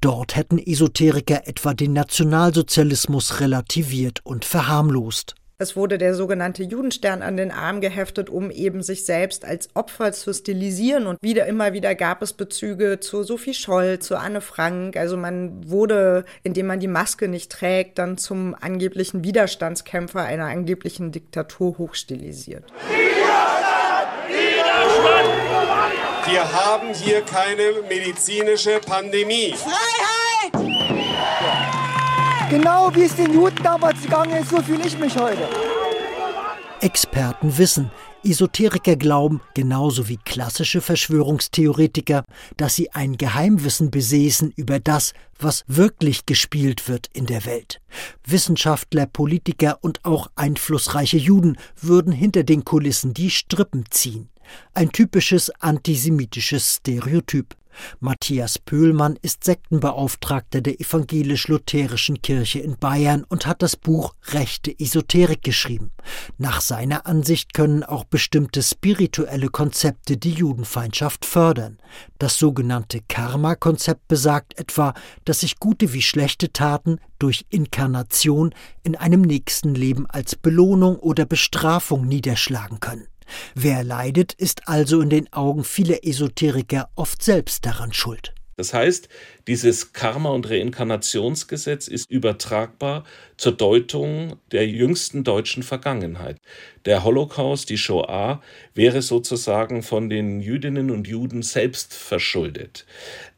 Dort 0.00 0.36
hätten 0.36 0.58
Esoteriker 0.58 1.46
etwa 1.46 1.74
den 1.74 1.92
Nationalsozialismus 1.92 3.40
relativiert 3.40 4.20
und 4.24 4.44
verharmlost. 4.44 5.34
Es 5.58 5.74
wurde 5.74 5.96
der 5.96 6.14
sogenannte 6.14 6.62
Judenstern 6.62 7.22
an 7.22 7.38
den 7.38 7.50
Arm 7.50 7.80
geheftet, 7.80 8.28
um 8.28 8.50
eben 8.50 8.82
sich 8.82 9.06
selbst 9.06 9.42
als 9.46 9.70
Opfer 9.74 10.12
zu 10.12 10.34
stilisieren. 10.34 11.06
Und 11.06 11.16
wieder, 11.22 11.46
immer 11.46 11.72
wieder 11.72 11.94
gab 11.94 12.20
es 12.20 12.34
Bezüge 12.34 13.00
zu 13.00 13.22
Sophie 13.22 13.54
Scholl, 13.54 13.98
zu 13.98 14.16
Anne 14.16 14.42
Frank. 14.42 14.98
Also 14.98 15.16
man 15.16 15.70
wurde, 15.70 16.26
indem 16.42 16.66
man 16.66 16.78
die 16.78 16.88
Maske 16.88 17.26
nicht 17.28 17.50
trägt, 17.50 17.98
dann 17.98 18.18
zum 18.18 18.54
angeblichen 18.54 19.24
Widerstandskämpfer 19.24 20.20
einer 20.20 20.44
angeblichen 20.44 21.10
Diktatur 21.10 21.78
hochstilisiert. 21.78 22.64
Widerstand! 22.90 23.75
Wir 26.28 26.52
haben 26.52 26.92
hier 26.92 27.22
keine 27.22 27.82
medizinische 27.88 28.80
Pandemie. 28.84 29.54
Freiheit! 29.54 30.70
Genau 32.50 32.92
wie 32.94 33.04
es 33.04 33.14
den 33.14 33.32
Juden 33.32 33.62
damals 33.62 34.02
gegangen 34.02 34.42
ist, 34.42 34.50
so 34.50 34.60
fühle 34.60 34.84
ich 34.84 34.98
mich 34.98 35.16
heute. 35.16 35.48
Experten 36.80 37.56
wissen, 37.58 37.92
Esoteriker 38.24 38.96
glauben, 38.96 39.40
genauso 39.54 40.08
wie 40.08 40.16
klassische 40.16 40.80
Verschwörungstheoretiker, 40.80 42.24
dass 42.56 42.74
sie 42.74 42.90
ein 42.90 43.16
Geheimwissen 43.16 43.92
besäßen 43.92 44.52
über 44.56 44.80
das, 44.80 45.12
was 45.38 45.62
wirklich 45.68 46.26
gespielt 46.26 46.88
wird 46.88 47.08
in 47.12 47.26
der 47.26 47.44
Welt. 47.44 47.80
Wissenschaftler, 48.26 49.06
Politiker 49.06 49.78
und 49.80 50.04
auch 50.04 50.26
einflussreiche 50.34 51.18
Juden 51.18 51.56
würden 51.80 52.12
hinter 52.12 52.42
den 52.42 52.64
Kulissen 52.64 53.14
die 53.14 53.30
Strippen 53.30 53.84
ziehen. 53.90 54.28
Ein 54.74 54.90
typisches 54.92 55.50
antisemitisches 55.60 56.76
Stereotyp. 56.76 57.56
Matthias 58.00 58.58
Pöhlmann 58.58 59.18
ist 59.22 59.44
Sektenbeauftragter 59.44 60.60
der 60.60 60.80
evangelisch-lutherischen 60.80 62.22
Kirche 62.22 62.60
in 62.60 62.76
Bayern 62.78 63.24
und 63.28 63.46
hat 63.46 63.62
das 63.62 63.76
Buch 63.76 64.14
Rechte 64.28 64.78
Esoterik 64.78 65.42
geschrieben. 65.42 65.90
Nach 66.38 66.60
seiner 66.60 67.06
Ansicht 67.06 67.54
können 67.54 67.82
auch 67.82 68.04
bestimmte 68.04 68.62
spirituelle 68.62 69.48
Konzepte 69.48 70.16
die 70.16 70.32
Judenfeindschaft 70.32 71.24
fördern. 71.24 71.78
Das 72.18 72.38
sogenannte 72.38 73.00
Karma-Konzept 73.06 74.08
besagt 74.08 74.58
etwa, 74.58 74.94
dass 75.24 75.40
sich 75.40 75.58
gute 75.58 75.92
wie 75.92 76.02
schlechte 76.02 76.52
Taten 76.52 76.98
durch 77.18 77.46
Inkarnation 77.50 78.54
in 78.82 78.96
einem 78.96 79.22
nächsten 79.22 79.74
Leben 79.74 80.06
als 80.06 80.36
Belohnung 80.36 80.96
oder 80.96 81.26
Bestrafung 81.26 82.06
niederschlagen 82.06 82.80
können. 82.80 83.06
Wer 83.54 83.84
leidet, 83.84 84.32
ist 84.32 84.68
also 84.68 85.00
in 85.00 85.10
den 85.10 85.32
Augen 85.32 85.64
vieler 85.64 86.04
Esoteriker 86.04 86.90
oft 86.94 87.22
selbst 87.22 87.66
daran 87.66 87.92
schuld. 87.92 88.34
Das 88.56 88.72
heißt, 88.72 89.08
dieses 89.46 89.92
Karma- 89.92 90.30
und 90.30 90.48
Reinkarnationsgesetz 90.48 91.88
ist 91.88 92.10
übertragbar 92.10 93.04
zur 93.36 93.52
Deutung 93.52 94.36
der 94.52 94.66
jüngsten 94.66 95.24
deutschen 95.24 95.62
Vergangenheit. 95.62 96.38
Der 96.84 97.04
Holocaust, 97.04 97.68
die 97.68 97.78
Shoah, 97.78 98.40
wäre 98.74 99.02
sozusagen 99.02 99.82
von 99.82 100.08
den 100.08 100.40
Jüdinnen 100.40 100.90
und 100.90 101.08
Juden 101.08 101.42
selbst 101.42 101.94
verschuldet. 101.94 102.86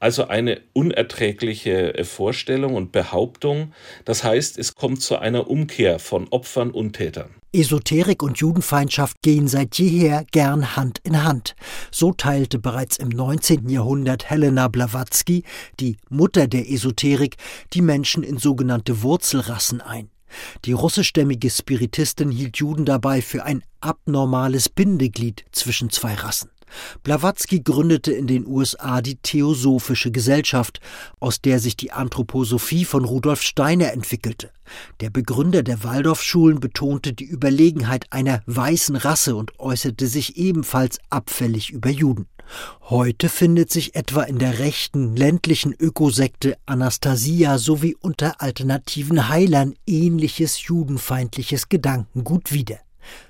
Also 0.01 0.29
eine 0.29 0.61
unerträgliche 0.73 1.95
Vorstellung 2.05 2.75
und 2.75 2.93
Behauptung. 2.93 3.73
Das 4.05 4.23
heißt, 4.23 4.59
es 4.59 4.75
kommt 4.75 5.03
zu 5.03 5.19
einer 5.19 5.49
Umkehr 5.49 5.99
von 5.99 6.29
Opfern 6.29 6.71
und 6.71 6.93
Tätern. 6.93 7.31
Esoterik 7.51 8.23
und 8.23 8.37
Judenfeindschaft 8.37 9.23
gehen 9.23 9.49
seit 9.49 9.79
jeher 9.79 10.27
gern 10.33 10.77
Hand 10.77 10.99
in 11.03 11.25
Hand. 11.25 11.57
So 11.91 12.13
teilte 12.13 12.59
bereits 12.59 12.99
im 12.99 13.09
19. 13.09 13.71
Jahrhundert 13.71 14.29
Helena 14.29 14.69
Blavatsky, 14.69 15.45
die 15.81 15.97
Mutter 16.11 16.47
der 16.47 16.71
Esoterik, 16.71 17.37
die 17.73 17.81
Menschen 17.81 18.23
in 18.23 18.37
sogenannte 18.37 19.01
Wurzelrassen. 19.01 19.81
Die 20.65 20.73
russischstämmige 20.73 21.51
Spiritistin 21.51 22.31
hielt 22.31 22.57
Juden 22.59 22.85
dabei 22.85 23.23
für 23.23 23.45
ein 23.45 23.63
abnormales 23.81 24.69
Bindeglied 24.69 25.45
zwischen 25.53 25.91
zwei 25.91 26.15
Rassen. 26.15 26.51
Blavatsky 27.03 27.61
gründete 27.61 28.13
in 28.13 28.27
den 28.27 28.47
USA 28.47 29.01
die 29.01 29.17
Theosophische 29.17 30.11
Gesellschaft, 30.11 30.81
aus 31.21 31.41
der 31.41 31.61
sich 31.61 31.77
die 31.77 31.93
Anthroposophie 31.93 32.85
von 32.85 33.05
Rudolf 33.05 33.43
Steiner 33.43 33.93
entwickelte. 33.93 34.51
Der 35.01 35.11
Begründer 35.11 35.63
der 35.63 35.83
Waldorfschulen 35.83 36.61
betonte 36.61 37.13
die 37.13 37.25
Überlegenheit 37.25 38.07
einer 38.11 38.43
weißen 38.47 38.97
Rasse 38.97 39.35
und 39.37 39.59
äußerte 39.59 40.07
sich 40.07 40.37
ebenfalls 40.37 40.99
abfällig 41.11 41.71
über 41.71 41.91
Juden. 41.91 42.27
Heute 42.83 43.29
findet 43.29 43.71
sich 43.71 43.95
etwa 43.95 44.23
in 44.23 44.39
der 44.39 44.59
rechten 44.59 45.17
ländlichen 45.17 45.75
Ökosekte 45.79 46.57
Anastasia 46.67 47.59
sowie 47.59 47.97
unter 48.01 48.41
alternativen 48.41 49.29
Heilern 49.29 49.75
ähnliches 49.87 50.67
judenfeindliches 50.67 51.69
Gedankengut 51.69 52.53
wieder. 52.53 52.79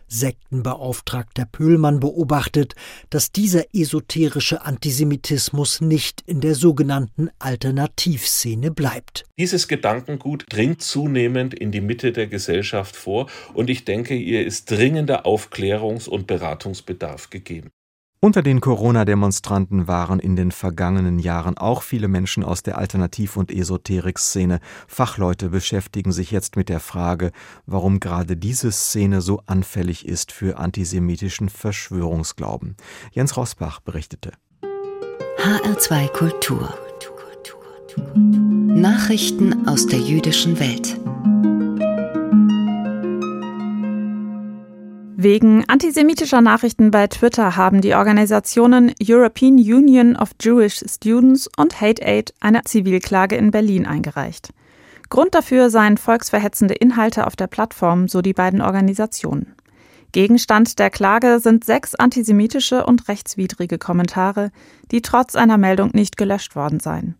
Sektenbeauftragter 0.08 1.44
Pöhlmann 1.44 2.00
beobachtet, 2.00 2.74
dass 3.10 3.30
dieser 3.30 3.64
esoterische 3.74 4.62
Antisemitismus 4.62 5.80
nicht 5.80 6.22
in 6.26 6.40
der 6.40 6.54
sogenannten 6.54 7.30
Alternativszene 7.38 8.70
bleibt. 8.70 9.24
Dieses 9.38 9.68
Gedankengut 9.68 10.46
dringt 10.48 10.82
zunehmend 10.82 11.54
in 11.54 11.72
die 11.72 11.82
Mitte 11.82 12.12
der 12.12 12.26
Gesellschaft 12.26 12.96
vor 12.96 13.28
und 13.54 13.68
ich 13.70 13.84
denke, 13.84 14.14
ihr 14.14 14.44
ist 14.46 14.70
dringender 14.70 15.26
Aufklärungs- 15.26 16.08
und 16.08 16.26
Beratungsbedarf 16.26 17.30
gegeben. 17.30 17.70
Unter 18.20 18.42
den 18.42 18.60
Corona-Demonstranten 18.60 19.86
waren 19.86 20.18
in 20.18 20.34
den 20.34 20.50
vergangenen 20.50 21.20
Jahren 21.20 21.56
auch 21.56 21.82
viele 21.82 22.08
Menschen 22.08 22.42
aus 22.42 22.64
der 22.64 22.76
Alternativ- 22.76 23.36
und 23.36 23.52
Esoterik-Szene. 23.52 24.58
Fachleute 24.88 25.50
beschäftigen 25.50 26.10
sich 26.10 26.32
jetzt 26.32 26.56
mit 26.56 26.68
der 26.68 26.80
Frage, 26.80 27.30
warum 27.66 28.00
gerade 28.00 28.36
diese 28.36 28.72
Szene 28.72 29.20
so 29.20 29.40
anfällig 29.46 30.04
ist 30.04 30.32
für 30.32 30.58
antisemitischen 30.58 31.48
Verschwörungsglauben. 31.48 32.76
Jens 33.12 33.36
Rosbach 33.36 33.78
berichtete. 33.78 34.32
HR2 35.38 36.08
Kultur. 36.08 36.74
Nachrichten 38.16 39.68
aus 39.68 39.86
der 39.86 40.00
jüdischen 40.00 40.58
Welt. 40.58 40.98
Wegen 45.20 45.64
antisemitischer 45.68 46.40
Nachrichten 46.40 46.92
bei 46.92 47.08
Twitter 47.08 47.56
haben 47.56 47.80
die 47.80 47.94
Organisationen 47.94 48.94
European 49.02 49.54
Union 49.54 50.14
of 50.14 50.30
Jewish 50.40 50.80
Students 50.88 51.50
und 51.56 51.80
Hate 51.80 52.06
Aid 52.06 52.32
eine 52.38 52.62
Zivilklage 52.62 53.34
in 53.34 53.50
Berlin 53.50 53.84
eingereicht. 53.84 54.50
Grund 55.08 55.34
dafür 55.34 55.70
seien 55.70 55.96
volksverhetzende 55.96 56.74
Inhalte 56.74 57.26
auf 57.26 57.34
der 57.34 57.48
Plattform, 57.48 58.06
so 58.06 58.22
die 58.22 58.32
beiden 58.32 58.60
Organisationen. 58.60 59.56
Gegenstand 60.12 60.78
der 60.78 60.90
Klage 60.90 61.40
sind 61.40 61.64
sechs 61.64 61.96
antisemitische 61.96 62.86
und 62.86 63.08
rechtswidrige 63.08 63.76
Kommentare, 63.76 64.52
die 64.92 65.02
trotz 65.02 65.34
einer 65.34 65.58
Meldung 65.58 65.90
nicht 65.94 66.16
gelöscht 66.16 66.54
worden 66.54 66.78
seien. 66.78 67.16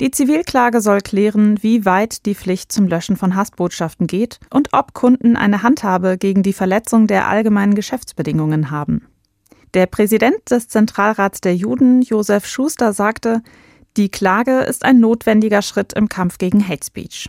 Die 0.00 0.10
Zivilklage 0.10 0.80
soll 0.80 1.02
klären, 1.02 1.62
wie 1.62 1.84
weit 1.84 2.24
die 2.24 2.34
Pflicht 2.34 2.72
zum 2.72 2.88
Löschen 2.88 3.18
von 3.18 3.36
Hassbotschaften 3.36 4.06
geht 4.06 4.40
und 4.48 4.70
ob 4.72 4.94
Kunden 4.94 5.36
eine 5.36 5.62
Handhabe 5.62 6.16
gegen 6.16 6.42
die 6.42 6.54
Verletzung 6.54 7.06
der 7.06 7.28
allgemeinen 7.28 7.74
Geschäftsbedingungen 7.74 8.70
haben. 8.70 9.06
Der 9.74 9.84
Präsident 9.84 10.50
des 10.50 10.68
Zentralrats 10.68 11.42
der 11.42 11.54
Juden, 11.54 12.00
Josef 12.00 12.46
Schuster, 12.46 12.94
sagte, 12.94 13.42
die 13.98 14.08
Klage 14.08 14.60
ist 14.60 14.86
ein 14.86 15.00
notwendiger 15.00 15.60
Schritt 15.60 15.92
im 15.92 16.08
Kampf 16.08 16.38
gegen 16.38 16.66
Hate 16.66 16.86
Speech. 16.86 17.28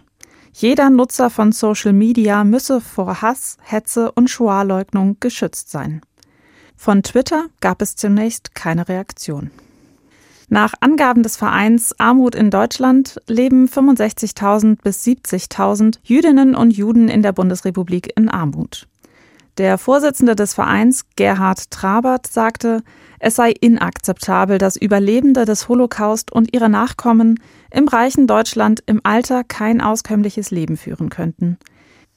Jeder 0.54 0.90
Nutzer 0.90 1.30
von 1.30 1.52
Social 1.52 1.94
Media 1.94 2.46
müsse 2.46 2.80
vor 2.80 3.22
Hass, 3.22 3.58
Hetze 3.62 4.14
und 4.14 4.30
Shoah-Leugnung 4.30 5.18
geschützt 5.20 5.72
sein. 5.72 6.02
Von 6.78 7.04
Twitter 7.04 7.48
gab 7.60 7.82
es 7.82 7.98
zunächst 7.98 8.56
keine 8.56 8.88
Reaktion. 8.88 9.52
Nach 10.54 10.74
Angaben 10.82 11.24
des 11.24 11.38
Vereins 11.38 11.98
Armut 11.98 12.36
in 12.36 12.50
Deutschland 12.50 13.22
leben 13.26 13.70
65.000 13.70 14.80
bis 14.84 15.02
70.000 15.06 16.00
Jüdinnen 16.04 16.56
und 16.56 16.72
Juden 16.72 17.08
in 17.08 17.22
der 17.22 17.32
Bundesrepublik 17.32 18.12
in 18.18 18.28
Armut. 18.28 18.86
Der 19.58 19.78
Vorsitzende 19.78 20.36
des 20.36 20.54
Vereins, 20.54 21.06
Gerhard 21.16 21.72
Trabert, 21.72 22.28
sagte, 22.28 22.84
es 23.20 23.38
sei 23.38 23.52
inakzeptabel, 23.52 24.58
dass 24.58 24.76
Überlebende 24.76 25.46
des 25.46 25.70
Holocaust 25.70 26.34
und 26.34 26.54
ihre 26.54 26.68
Nachkommen 26.68 27.40
im 27.70 27.88
reichen 27.88 28.28
Deutschland 28.28 28.84
im 28.88 29.00
Alter 29.06 29.46
kein 29.46 29.80
auskömmliches 29.80 30.52
Leben 30.52 30.76
führen 30.76 31.10
könnten. 31.10 31.60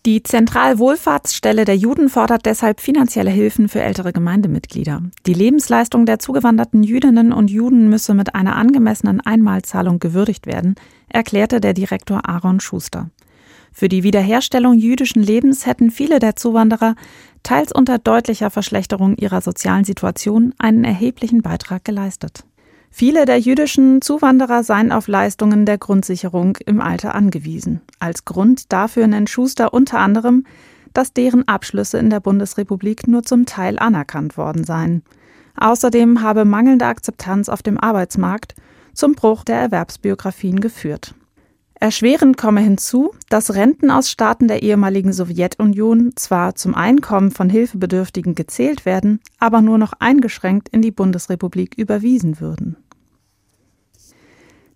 Die 0.06 0.22
Zentralwohlfahrtsstelle 0.22 1.64
der 1.64 1.78
Juden 1.78 2.10
fordert 2.10 2.44
deshalb 2.44 2.82
finanzielle 2.82 3.30
Hilfen 3.30 3.70
für 3.70 3.80
ältere 3.80 4.12
Gemeindemitglieder. 4.12 5.00
Die 5.24 5.32
Lebensleistung 5.32 6.04
der 6.04 6.18
zugewanderten 6.18 6.82
Jüdinnen 6.82 7.32
und 7.32 7.50
Juden 7.50 7.88
müsse 7.88 8.12
mit 8.12 8.34
einer 8.34 8.56
angemessenen 8.56 9.22
Einmalzahlung 9.22 10.00
gewürdigt 10.00 10.46
werden, 10.46 10.74
erklärte 11.08 11.58
der 11.58 11.72
Direktor 11.72 12.28
Aaron 12.28 12.60
Schuster. 12.60 13.08
Für 13.72 13.88
die 13.88 14.02
Wiederherstellung 14.02 14.74
jüdischen 14.74 15.22
Lebens 15.22 15.64
hätten 15.64 15.90
viele 15.90 16.18
der 16.18 16.36
Zuwanderer, 16.36 16.96
teils 17.42 17.72
unter 17.72 17.96
deutlicher 17.96 18.50
Verschlechterung 18.50 19.16
ihrer 19.16 19.40
sozialen 19.40 19.84
Situation, 19.84 20.52
einen 20.58 20.84
erheblichen 20.84 21.40
Beitrag 21.40 21.82
geleistet. 21.82 22.44
Viele 22.96 23.24
der 23.24 23.40
jüdischen 23.40 24.02
Zuwanderer 24.02 24.62
seien 24.62 24.92
auf 24.92 25.08
Leistungen 25.08 25.66
der 25.66 25.78
Grundsicherung 25.78 26.56
im 26.64 26.80
Alter 26.80 27.16
angewiesen. 27.16 27.80
Als 27.98 28.24
Grund 28.24 28.72
dafür 28.72 29.08
nennt 29.08 29.28
Schuster 29.28 29.74
unter 29.74 29.98
anderem, 29.98 30.46
dass 30.92 31.12
deren 31.12 31.48
Abschlüsse 31.48 31.98
in 31.98 32.08
der 32.08 32.20
Bundesrepublik 32.20 33.08
nur 33.08 33.24
zum 33.24 33.46
Teil 33.46 33.80
anerkannt 33.80 34.36
worden 34.36 34.62
seien. 34.62 35.02
Außerdem 35.56 36.22
habe 36.22 36.44
mangelnde 36.44 36.86
Akzeptanz 36.86 37.48
auf 37.48 37.64
dem 37.64 37.80
Arbeitsmarkt 37.80 38.54
zum 38.92 39.16
Bruch 39.16 39.42
der 39.42 39.56
Erwerbsbiografien 39.56 40.60
geführt. 40.60 41.16
Erschwerend 41.80 42.36
komme 42.36 42.60
hinzu, 42.60 43.10
dass 43.28 43.54
Renten 43.54 43.90
aus 43.90 44.08
Staaten 44.08 44.46
der 44.46 44.62
ehemaligen 44.62 45.12
Sowjetunion 45.12 46.12
zwar 46.14 46.54
zum 46.54 46.76
Einkommen 46.76 47.32
von 47.32 47.50
Hilfebedürftigen 47.50 48.36
gezählt 48.36 48.86
werden, 48.86 49.18
aber 49.40 49.60
nur 49.62 49.78
noch 49.78 49.94
eingeschränkt 49.98 50.68
in 50.68 50.80
die 50.80 50.92
Bundesrepublik 50.92 51.74
überwiesen 51.76 52.38
würden. 52.40 52.76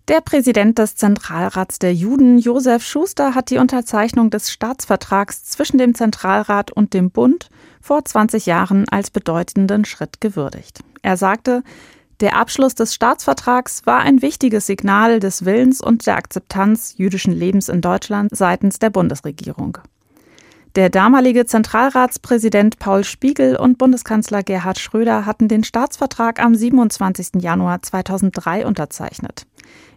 Der 0.09 0.21
Präsident 0.21 0.79
des 0.79 0.95
Zentralrats 0.95 1.77
der 1.77 1.93
Juden, 1.93 2.39
Josef 2.39 2.83
Schuster, 2.83 3.35
hat 3.35 3.51
die 3.51 3.59
Unterzeichnung 3.59 4.31
des 4.31 4.49
Staatsvertrags 4.49 5.43
zwischen 5.43 5.77
dem 5.77 5.93
Zentralrat 5.93 6.71
und 6.71 6.95
dem 6.95 7.11
Bund 7.11 7.51
vor 7.79 8.03
20 8.03 8.47
Jahren 8.47 8.89
als 8.89 9.11
bedeutenden 9.11 9.85
Schritt 9.85 10.19
gewürdigt. 10.19 10.79
Er 11.03 11.15
sagte, 11.15 11.61
der 12.21 12.37
Abschluss 12.37 12.73
des 12.73 12.95
Staatsvertrags 12.95 13.85
war 13.85 13.99
ein 13.99 14.23
wichtiges 14.23 14.65
Signal 14.65 15.19
des 15.19 15.45
Willens 15.45 15.79
und 15.79 16.07
der 16.07 16.15
Akzeptanz 16.15 16.95
jüdischen 16.97 17.31
Lebens 17.31 17.69
in 17.69 17.81
Deutschland 17.81 18.31
seitens 18.33 18.79
der 18.79 18.89
Bundesregierung. 18.89 19.77
Der 20.79 20.89
damalige 20.89 21.45
Zentralratspräsident 21.45 22.79
Paul 22.79 23.03
Spiegel 23.03 23.57
und 23.57 23.77
Bundeskanzler 23.77 24.43
Gerhard 24.43 24.79
Schröder 24.79 25.25
hatten 25.25 25.49
den 25.49 25.65
Staatsvertrag 25.65 26.41
am 26.41 26.55
27. 26.55 27.41
Januar 27.41 27.81
2003 27.81 28.65
unterzeichnet. 28.65 29.45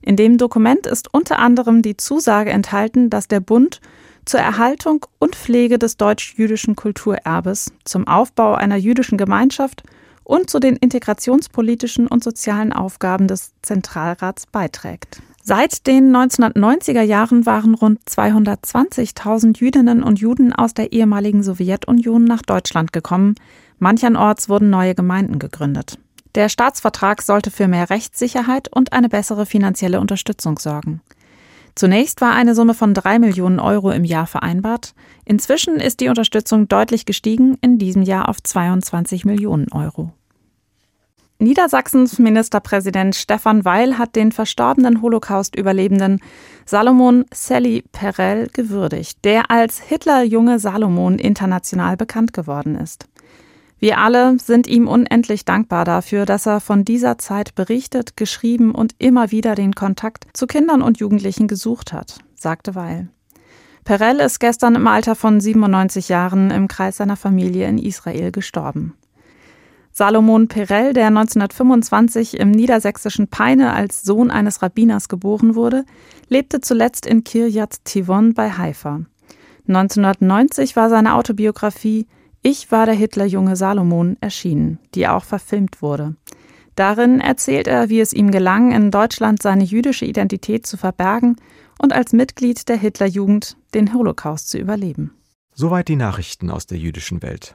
In 0.00 0.16
dem 0.16 0.38
Dokument 0.38 0.88
ist 0.88 1.14
unter 1.14 1.38
anderem 1.38 1.82
die 1.82 1.96
Zusage 1.96 2.50
enthalten, 2.50 3.10
dass 3.10 3.28
der 3.28 3.38
Bund 3.38 3.80
zur 4.24 4.40
Erhaltung 4.40 5.06
und 5.20 5.36
Pflege 5.36 5.78
des 5.78 5.98
deutsch-jüdischen 5.98 6.74
Kulturerbes, 6.74 7.72
zum 7.84 8.08
Aufbau 8.08 8.54
einer 8.54 8.74
jüdischen 8.74 9.18
Gemeinschaft 9.18 9.84
und 10.24 10.50
zu 10.50 10.58
den 10.58 10.74
integrationspolitischen 10.74 12.08
und 12.08 12.24
sozialen 12.24 12.72
Aufgaben 12.72 13.28
des 13.28 13.52
Zentralrats 13.62 14.46
beiträgt. 14.46 15.22
Seit 15.44 15.88
den 15.88 16.14
1990er 16.14 17.02
Jahren 17.02 17.46
waren 17.46 17.74
rund 17.74 17.98
220.000 18.08 19.58
Jüdinnen 19.58 20.04
und 20.04 20.20
Juden 20.20 20.52
aus 20.52 20.72
der 20.72 20.92
ehemaligen 20.92 21.42
Sowjetunion 21.42 22.22
nach 22.22 22.42
Deutschland 22.42 22.92
gekommen. 22.92 23.34
Mancherorts 23.80 24.48
wurden 24.48 24.70
neue 24.70 24.94
Gemeinden 24.94 25.40
gegründet. 25.40 25.98
Der 26.36 26.48
Staatsvertrag 26.48 27.22
sollte 27.22 27.50
für 27.50 27.66
mehr 27.66 27.90
Rechtssicherheit 27.90 28.68
und 28.72 28.92
eine 28.92 29.08
bessere 29.08 29.44
finanzielle 29.44 29.98
Unterstützung 30.00 30.60
sorgen. 30.60 31.00
Zunächst 31.74 32.20
war 32.20 32.34
eine 32.34 32.54
Summe 32.54 32.74
von 32.74 32.94
drei 32.94 33.18
Millionen 33.18 33.58
Euro 33.58 33.90
im 33.90 34.04
Jahr 34.04 34.28
vereinbart. 34.28 34.94
Inzwischen 35.24 35.76
ist 35.76 35.98
die 35.98 36.08
Unterstützung 36.08 36.68
deutlich 36.68 37.04
gestiegen, 37.04 37.58
in 37.62 37.78
diesem 37.78 38.02
Jahr 38.02 38.28
auf 38.28 38.40
22 38.40 39.24
Millionen 39.24 39.72
Euro. 39.72 40.12
Niedersachsens 41.42 42.20
Ministerpräsident 42.20 43.16
Stefan 43.16 43.64
Weil 43.64 43.98
hat 43.98 44.14
den 44.14 44.30
verstorbenen 44.30 45.02
Holocaust-Überlebenden 45.02 46.20
Salomon 46.66 47.24
Sally 47.34 47.82
Perel 47.90 48.46
gewürdigt, 48.52 49.24
der 49.24 49.50
als 49.50 49.80
Hitlerjunge 49.80 50.60
Salomon 50.60 51.18
international 51.18 51.96
bekannt 51.96 52.32
geworden 52.32 52.76
ist. 52.76 53.08
Wir 53.80 53.98
alle 53.98 54.38
sind 54.38 54.68
ihm 54.68 54.86
unendlich 54.86 55.44
dankbar 55.44 55.84
dafür, 55.84 56.26
dass 56.26 56.46
er 56.46 56.60
von 56.60 56.84
dieser 56.84 57.18
Zeit 57.18 57.56
berichtet, 57.56 58.16
geschrieben 58.16 58.72
und 58.72 58.94
immer 58.98 59.32
wieder 59.32 59.56
den 59.56 59.74
Kontakt 59.74 60.26
zu 60.34 60.46
Kindern 60.46 60.80
und 60.80 61.00
Jugendlichen 61.00 61.48
gesucht 61.48 61.92
hat, 61.92 62.20
sagte 62.36 62.76
Weil. 62.76 63.08
Perel 63.82 64.20
ist 64.20 64.38
gestern 64.38 64.76
im 64.76 64.86
Alter 64.86 65.16
von 65.16 65.40
97 65.40 66.08
Jahren 66.08 66.52
im 66.52 66.68
Kreis 66.68 66.98
seiner 66.98 67.16
Familie 67.16 67.66
in 67.66 67.78
Israel 67.78 68.30
gestorben. 68.30 68.94
Salomon 69.92 70.48
Perel, 70.48 70.94
der 70.94 71.08
1925 71.08 72.40
im 72.40 72.50
niedersächsischen 72.50 73.28
Peine 73.28 73.74
als 73.74 74.02
Sohn 74.02 74.30
eines 74.30 74.62
Rabbiners 74.62 75.08
geboren 75.08 75.54
wurde, 75.54 75.84
lebte 76.28 76.60
zuletzt 76.60 77.04
in 77.04 77.24
Kiryat 77.24 77.84
Tivon 77.84 78.32
bei 78.32 78.50
Haifa. 78.50 79.02
1990 79.68 80.76
war 80.76 80.88
seine 80.88 81.14
Autobiografie 81.14 82.06
ich 82.44 82.72
war 82.72 82.86
der 82.86 82.96
Hitlerjunge 82.96 83.54
Salomon 83.54 84.16
erschienen, 84.20 84.80
die 84.96 85.06
auch 85.06 85.22
verfilmt 85.22 85.80
wurde. 85.80 86.16
Darin 86.74 87.20
erzählt 87.20 87.68
er, 87.68 87.88
wie 87.88 88.00
es 88.00 88.12
ihm 88.12 88.32
gelang, 88.32 88.72
in 88.72 88.90
Deutschland 88.90 89.40
seine 89.40 89.62
jüdische 89.62 90.06
Identität 90.06 90.66
zu 90.66 90.76
verbergen 90.76 91.36
und 91.78 91.92
als 91.92 92.12
Mitglied 92.12 92.68
der 92.68 92.76
Hitlerjugend 92.76 93.56
den 93.74 93.94
Holocaust 93.94 94.50
zu 94.50 94.58
überleben. 94.58 95.12
Soweit 95.54 95.86
die 95.86 95.96
Nachrichten 95.96 96.50
aus 96.50 96.66
der 96.66 96.78
jüdischen 96.78 97.22
Welt. 97.22 97.54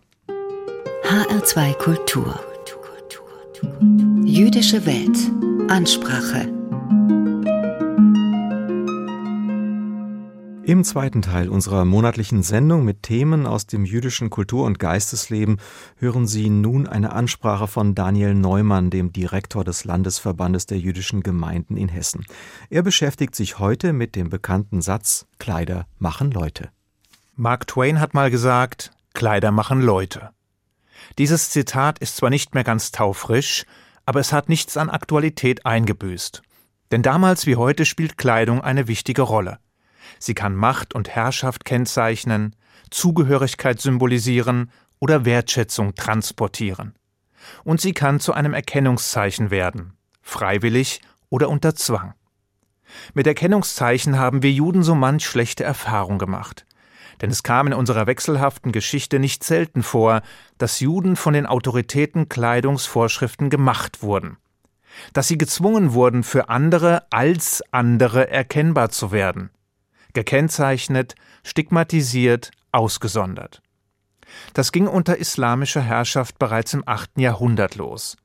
HR2 1.04 1.74
Kultur. 1.76 2.40
Jüdische 4.24 4.86
Welt. 4.86 5.18
Ansprache. 5.70 6.48
Im 10.64 10.84
zweiten 10.84 11.22
Teil 11.22 11.50
unserer 11.50 11.86
monatlichen 11.86 12.44
Sendung 12.44 12.86
mit 12.86 13.04
Themen 13.04 13.46
aus 13.46 13.68
dem 13.68 13.86
jüdischen 13.86 14.30
Kultur- 14.30 14.66
und 14.66 14.80
Geistesleben 14.80 15.58
hören 15.98 16.28
Sie 16.28 16.50
nun 16.50 16.88
eine 16.88 17.14
Ansprache 17.14 17.68
von 17.68 17.96
Daniel 17.96 18.34
Neumann, 18.34 18.90
dem 18.90 19.12
Direktor 19.12 19.64
des 19.64 19.86
Landesverbandes 19.86 20.66
der 20.66 20.80
jüdischen 20.80 21.22
Gemeinden 21.22 21.78
in 21.78 21.90
Hessen. 21.90 22.26
Er 22.70 22.84
beschäftigt 22.84 23.36
sich 23.36 23.60
heute 23.60 23.94
mit 23.94 24.16
dem 24.16 24.30
bekannten 24.30 24.82
Satz 24.82 25.26
Kleider 25.40 25.88
machen 26.00 26.32
Leute. 26.32 26.70
Mark 27.36 27.68
Twain 27.68 28.00
hat 28.00 28.14
mal 28.14 28.30
gesagt, 28.30 28.92
Kleider 29.14 29.52
machen 29.52 29.82
Leute. 29.82 30.32
Dieses 31.18 31.50
Zitat 31.50 32.00
ist 32.00 32.18
zwar 32.18 32.30
nicht 32.30 32.54
mehr 32.54 32.64
ganz 32.64 32.92
taufrisch, 32.92 33.66
aber 34.06 34.20
es 34.20 34.32
hat 34.34 34.50
nichts 34.50 34.78
an 34.78 34.90
Aktualität 34.90 35.66
eingebüßt. 35.66 36.42
Denn 36.92 37.02
damals 37.02 37.46
wie 37.46 37.56
heute 37.56 37.86
spielt 37.86 38.18
Kleidung 38.18 38.62
eine 38.62 38.88
wichtige 38.88 39.22
Rolle. 39.22 39.60
Sie 40.20 40.34
kann 40.34 40.56
Macht 40.56 40.96
und 40.96 41.10
Herrschaft 41.10 41.66
kennzeichnen, 41.66 42.56
Zugehörigkeit 42.90 43.82
symbolisieren 43.82 44.72
oder 45.00 45.26
Wertschätzung 45.26 45.96
transportieren. 45.96 46.94
Und 47.64 47.82
sie 47.82 47.94
kann 47.94 48.20
zu 48.20 48.34
einem 48.34 48.54
Erkennungszeichen 48.54 49.52
werden, 49.52 49.94
freiwillig 50.22 51.02
oder 51.30 51.50
unter 51.50 51.76
Zwang. 51.76 52.14
Mit 53.14 53.28
Erkennungszeichen 53.28 54.18
haben 54.18 54.44
wir 54.44 54.52
Juden 54.52 54.84
so 54.84 54.96
manch 54.96 55.26
schlechte 55.26 55.64
Erfahrung 55.64 56.18
gemacht. 56.18 56.66
Denn 57.22 57.32
es 57.32 57.44
kam 57.44 57.68
in 57.68 57.74
unserer 57.74 58.08
wechselhaften 58.08 58.72
Geschichte 58.72 59.20
nicht 59.20 59.44
selten 59.44 59.84
vor, 59.84 60.22
dass 60.58 60.80
Juden 60.80 61.16
von 61.16 61.34
den 61.34 61.46
Autoritäten 61.46 62.30
Kleidungsvorschriften 62.30 63.50
gemacht 63.50 64.02
wurden. 64.02 64.38
Dass 65.14 65.28
sie 65.28 65.38
gezwungen 65.38 65.94
wurden, 65.94 66.24
für 66.24 66.50
andere 66.50 67.04
als 67.12 67.64
andere 67.72 68.30
erkennbar 68.30 68.90
zu 68.90 69.12
werden 69.12 69.52
gekennzeichnet, 70.18 71.14
stigmatisiert, 71.44 72.50
ausgesondert. 72.72 73.62
Das 74.56 74.72
ging 74.72 74.88
unter 74.88 75.18
islamischer 75.18 75.82
Herrschaft 75.82 76.40
bereits 76.40 76.74
im 76.74 76.82
8. 76.88 77.20
Jahrhundert 77.20 77.76
los. 77.76 78.18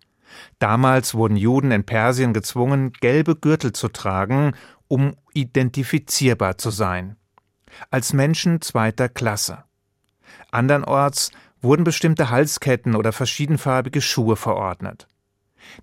Damals 0.58 1.12
wurden 1.12 1.36
Juden 1.36 1.70
in 1.70 1.84
Persien 1.84 2.32
gezwungen, 2.32 2.94
gelbe 2.94 3.36
Gürtel 3.36 3.72
zu 3.72 3.88
tragen, 3.88 4.54
um 4.88 5.14
identifizierbar 5.34 6.56
zu 6.56 6.70
sein. 6.70 7.16
Als 7.90 8.12
Menschen 8.12 8.60
zweiter 8.60 9.08
Klasse. 9.08 9.64
Andernorts 10.50 11.30
wurden 11.60 11.84
bestimmte 11.84 12.30
Halsketten 12.30 12.96
oder 12.96 13.12
verschiedenfarbige 13.12 14.00
Schuhe 14.00 14.36
verordnet. 14.36 15.06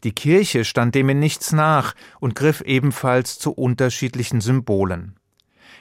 Die 0.04 0.12
Kirche 0.12 0.66
stand 0.66 0.96
dem 0.96 1.10
in 1.10 1.20
nichts 1.20 1.52
nach 1.52 1.96
und 2.20 2.36
griff 2.36 2.62
ebenfalls 2.62 3.40
zu 3.40 3.52
unterschiedlichen 3.52 4.42
Symbolen. 4.42 5.16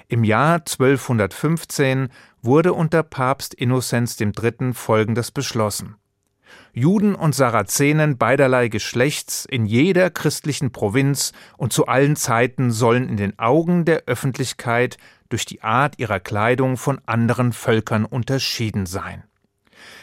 Im 0.07 0.25
Jahr 0.25 0.55
1215 0.55 2.09
wurde 2.41 2.73
unter 2.73 3.03
Papst 3.03 3.55
Innozenz 3.55 4.19
III. 4.19 4.73
folgendes 4.73 5.31
beschlossen. 5.31 5.97
Juden 6.73 7.15
und 7.15 7.35
Sarazenen 7.35 8.17
beiderlei 8.17 8.69
Geschlechts 8.69 9.45
in 9.45 9.67
jeder 9.67 10.11
christlichen 10.11 10.73
Provinz 10.73 11.33
und 11.57 11.73
zu 11.73 11.87
allen 11.87 12.17
Zeiten 12.17 12.71
sollen 12.71 13.09
in 13.09 13.17
den 13.17 13.39
Augen 13.39 13.85
der 13.85 14.05
Öffentlichkeit 14.07 14.97
durch 15.29 15.45
die 15.45 15.63
Art 15.63 15.99
ihrer 15.99 16.21
Kleidung 16.21 16.77
von 16.77 17.01
anderen 17.07 17.53
Völkern 17.53 18.05
unterschieden 18.05 18.87
sein. 18.87 19.25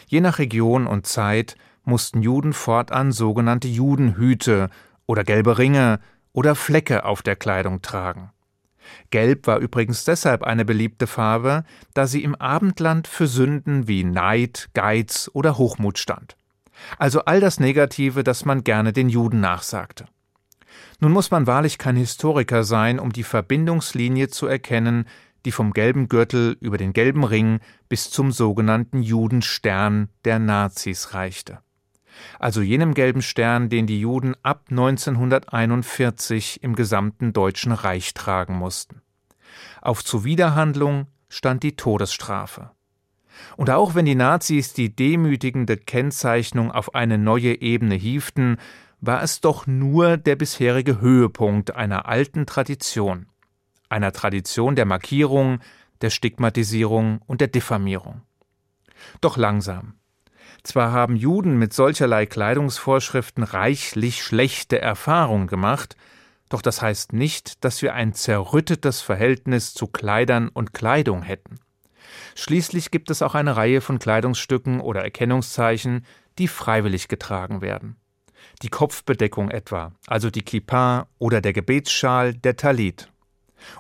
Je 0.07 0.21
nach 0.21 0.39
Region 0.39 0.87
und 0.87 1.07
Zeit 1.07 1.55
mussten 1.83 2.21
Juden 2.21 2.53
fortan 2.53 3.11
sogenannte 3.11 3.67
Judenhüte 3.67 4.69
oder 5.05 5.23
gelbe 5.23 5.57
Ringe 5.57 5.99
oder 6.33 6.55
Flecke 6.55 7.05
auf 7.05 7.21
der 7.21 7.35
Kleidung 7.35 7.81
tragen. 7.81 8.31
Gelb 9.09 9.47
war 9.47 9.57
übrigens 9.59 10.03
deshalb 10.05 10.43
eine 10.43 10.65
beliebte 10.65 11.07
Farbe, 11.07 11.63
da 11.93 12.07
sie 12.07 12.23
im 12.23 12.35
Abendland 12.35 13.07
für 13.07 13.27
Sünden 13.27 13.87
wie 13.87 14.03
Neid, 14.03 14.69
Geiz 14.73 15.29
oder 15.33 15.57
Hochmut 15.57 15.97
stand. 15.97 16.35
Also 16.97 17.21
all 17.25 17.39
das 17.39 17.59
Negative, 17.59 18.23
das 18.23 18.45
man 18.45 18.63
gerne 18.63 18.93
den 18.93 19.09
Juden 19.09 19.39
nachsagte. 19.39 20.05
Nun 20.99 21.11
muss 21.11 21.31
man 21.31 21.47
wahrlich 21.47 21.77
kein 21.77 21.95
Historiker 21.95 22.63
sein, 22.63 22.99
um 22.99 23.11
die 23.11 23.23
Verbindungslinie 23.23 24.29
zu 24.29 24.47
erkennen, 24.47 25.05
die 25.45 25.51
vom 25.51 25.73
gelben 25.73 26.09
Gürtel 26.09 26.57
über 26.59 26.77
den 26.77 26.93
gelben 26.93 27.23
Ring 27.23 27.59
bis 27.87 28.09
zum 28.09 28.31
sogenannten 28.31 29.01
Judenstern 29.01 30.09
der 30.25 30.39
Nazis 30.39 31.13
reichte. 31.13 31.59
Also 32.39 32.61
jenem 32.61 32.93
gelben 32.93 33.21
Stern, 33.21 33.69
den 33.69 33.87
die 33.87 33.99
Juden 33.99 34.35
ab 34.41 34.65
1941 34.69 36.63
im 36.63 36.75
gesamten 36.75 37.33
Deutschen 37.33 37.71
Reich 37.73 38.13
tragen 38.13 38.55
mussten. 38.55 39.01
Auf 39.81 40.03
Zuwiderhandlung 40.03 41.07
stand 41.29 41.63
die 41.63 41.75
Todesstrafe. 41.75 42.71
Und 43.57 43.69
auch 43.69 43.95
wenn 43.95 44.05
die 44.05 44.15
Nazis 44.15 44.73
die 44.73 44.95
demütigende 44.95 45.77
Kennzeichnung 45.77 46.71
auf 46.71 46.95
eine 46.95 47.17
neue 47.17 47.61
Ebene 47.61 47.95
hieften, 47.95 48.57
war 49.05 49.21
es 49.21 49.41
doch 49.41 49.67
nur 49.67 50.17
der 50.17 50.35
bisherige 50.35 50.99
Höhepunkt 50.99 51.75
einer 51.75 52.07
alten 52.07 52.45
Tradition, 52.45 53.27
einer 53.89 54.11
Tradition 54.11 54.75
der 54.75 54.85
Markierung, 54.85 55.59
der 56.01 56.09
Stigmatisierung 56.09 57.21
und 57.25 57.41
der 57.41 57.47
Diffamierung. 57.47 58.21
Doch 59.21 59.37
langsam. 59.37 59.95
Zwar 60.63 60.91
haben 60.91 61.15
Juden 61.15 61.59
mit 61.59 61.73
solcherlei 61.73 62.25
Kleidungsvorschriften 62.25 63.43
reichlich 63.43 64.23
schlechte 64.23 64.81
Erfahrungen 64.81 65.47
gemacht, 65.47 65.95
doch 66.49 66.61
das 66.61 66.81
heißt 66.81 67.13
nicht, 67.13 67.63
dass 67.63 67.81
wir 67.81 67.93
ein 67.93 68.13
zerrüttetes 68.13 69.01
Verhältnis 69.01 69.73
zu 69.73 69.87
Kleidern 69.87 70.49
und 70.49 70.73
Kleidung 70.73 71.21
hätten. 71.21 71.59
Schließlich 72.35 72.91
gibt 72.91 73.09
es 73.09 73.21
auch 73.21 73.35
eine 73.35 73.55
Reihe 73.55 73.81
von 73.81 73.99
Kleidungsstücken 73.99 74.79
oder 74.79 75.03
Erkennungszeichen, 75.03 76.05
die 76.37 76.47
freiwillig 76.47 77.07
getragen 77.07 77.61
werden. 77.61 77.97
Die 78.61 78.69
Kopfbedeckung 78.69 79.49
etwa, 79.49 79.91
also 80.07 80.29
die 80.29 80.41
Kippa 80.41 81.07
oder 81.19 81.41
der 81.41 81.53
Gebetsschal, 81.53 82.33
der 82.33 82.55
Talit. 82.55 83.11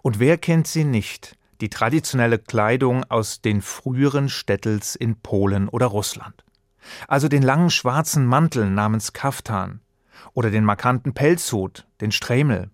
Und 0.01 0.19
wer 0.19 0.37
kennt 0.37 0.67
sie 0.67 0.83
nicht, 0.83 1.37
die 1.61 1.69
traditionelle 1.69 2.39
Kleidung 2.39 3.03
aus 3.05 3.41
den 3.41 3.61
früheren 3.61 4.29
Städtels 4.29 4.95
in 4.95 5.15
Polen 5.21 5.69
oder 5.69 5.87
Russland? 5.87 6.43
Also 7.07 7.27
den 7.27 7.41
langen 7.41 7.69
schwarzen 7.69 8.25
Mantel 8.25 8.69
namens 8.69 9.13
Kaftan 9.13 9.81
oder 10.33 10.51
den 10.51 10.65
markanten 10.65 11.13
Pelzhut, 11.13 11.87
den 12.01 12.11
Strämel. 12.11 12.69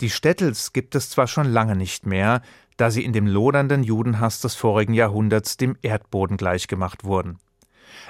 Die 0.00 0.10
Städtels 0.10 0.72
gibt 0.72 0.94
es 0.94 1.10
zwar 1.10 1.26
schon 1.26 1.46
lange 1.46 1.76
nicht 1.76 2.06
mehr, 2.06 2.42
da 2.76 2.90
sie 2.90 3.04
in 3.04 3.12
dem 3.12 3.26
lodernden 3.26 3.82
Judenhass 3.82 4.40
des 4.40 4.54
vorigen 4.54 4.94
Jahrhunderts 4.94 5.56
dem 5.56 5.76
Erdboden 5.82 6.36
gleichgemacht 6.36 7.04
wurden. 7.04 7.38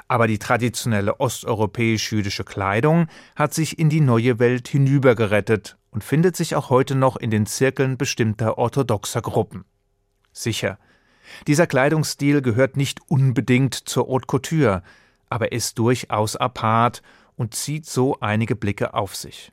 Aber 0.07 0.27
die 0.27 0.39
traditionelle 0.39 1.21
osteuropäisch-jüdische 1.21 2.45
Kleidung 2.45 3.07
hat 3.37 3.55
sich 3.55 3.79
in 3.79 3.89
die 3.89 4.01
neue 4.01 4.39
Welt 4.39 4.69
hinübergerettet 4.69 5.77
und 5.91 6.05
findet 6.05 6.37
sich 6.37 6.55
auch 6.55 6.71
heute 6.71 6.95
noch 6.95 7.17
in 7.17 7.31
den 7.31 7.47
Zirkeln 7.47 7.97
bestimmter 7.97 8.59
orthodoxer 8.59 9.23
Gruppen. 9.23 9.65
Sicher, 10.33 10.79
dieser 11.47 11.67
Kleidungsstil 11.67 12.43
gehört 12.43 12.77
nicht 12.77 13.01
unbedingt 13.09 13.75
zur 13.75 14.09
Haute 14.09 14.27
Couture, 14.27 14.83
aber 15.29 15.53
ist 15.53 15.79
durchaus 15.79 16.37
apart 16.37 17.03
und 17.37 17.55
zieht 17.55 17.87
so 17.87 18.19
einige 18.21 18.57
Blicke 18.57 18.95
auf 18.95 19.15
sich. 19.15 19.53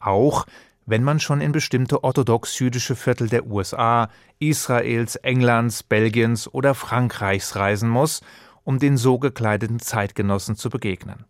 Auch 0.00 0.46
wenn 0.84 1.04
man 1.04 1.20
schon 1.20 1.40
in 1.40 1.52
bestimmte 1.52 2.02
orthodox-jüdische 2.02 2.96
Viertel 2.96 3.28
der 3.28 3.46
USA, 3.46 4.08
Israels, 4.40 5.16
Englands, 5.16 5.82
Belgiens 5.84 6.52
oder 6.52 6.74
Frankreichs 6.74 7.54
reisen 7.54 7.88
muss, 7.88 8.20
um 8.64 8.78
den 8.78 8.96
so 8.96 9.18
gekleideten 9.18 9.80
Zeitgenossen 9.80 10.56
zu 10.56 10.70
begegnen. 10.70 11.24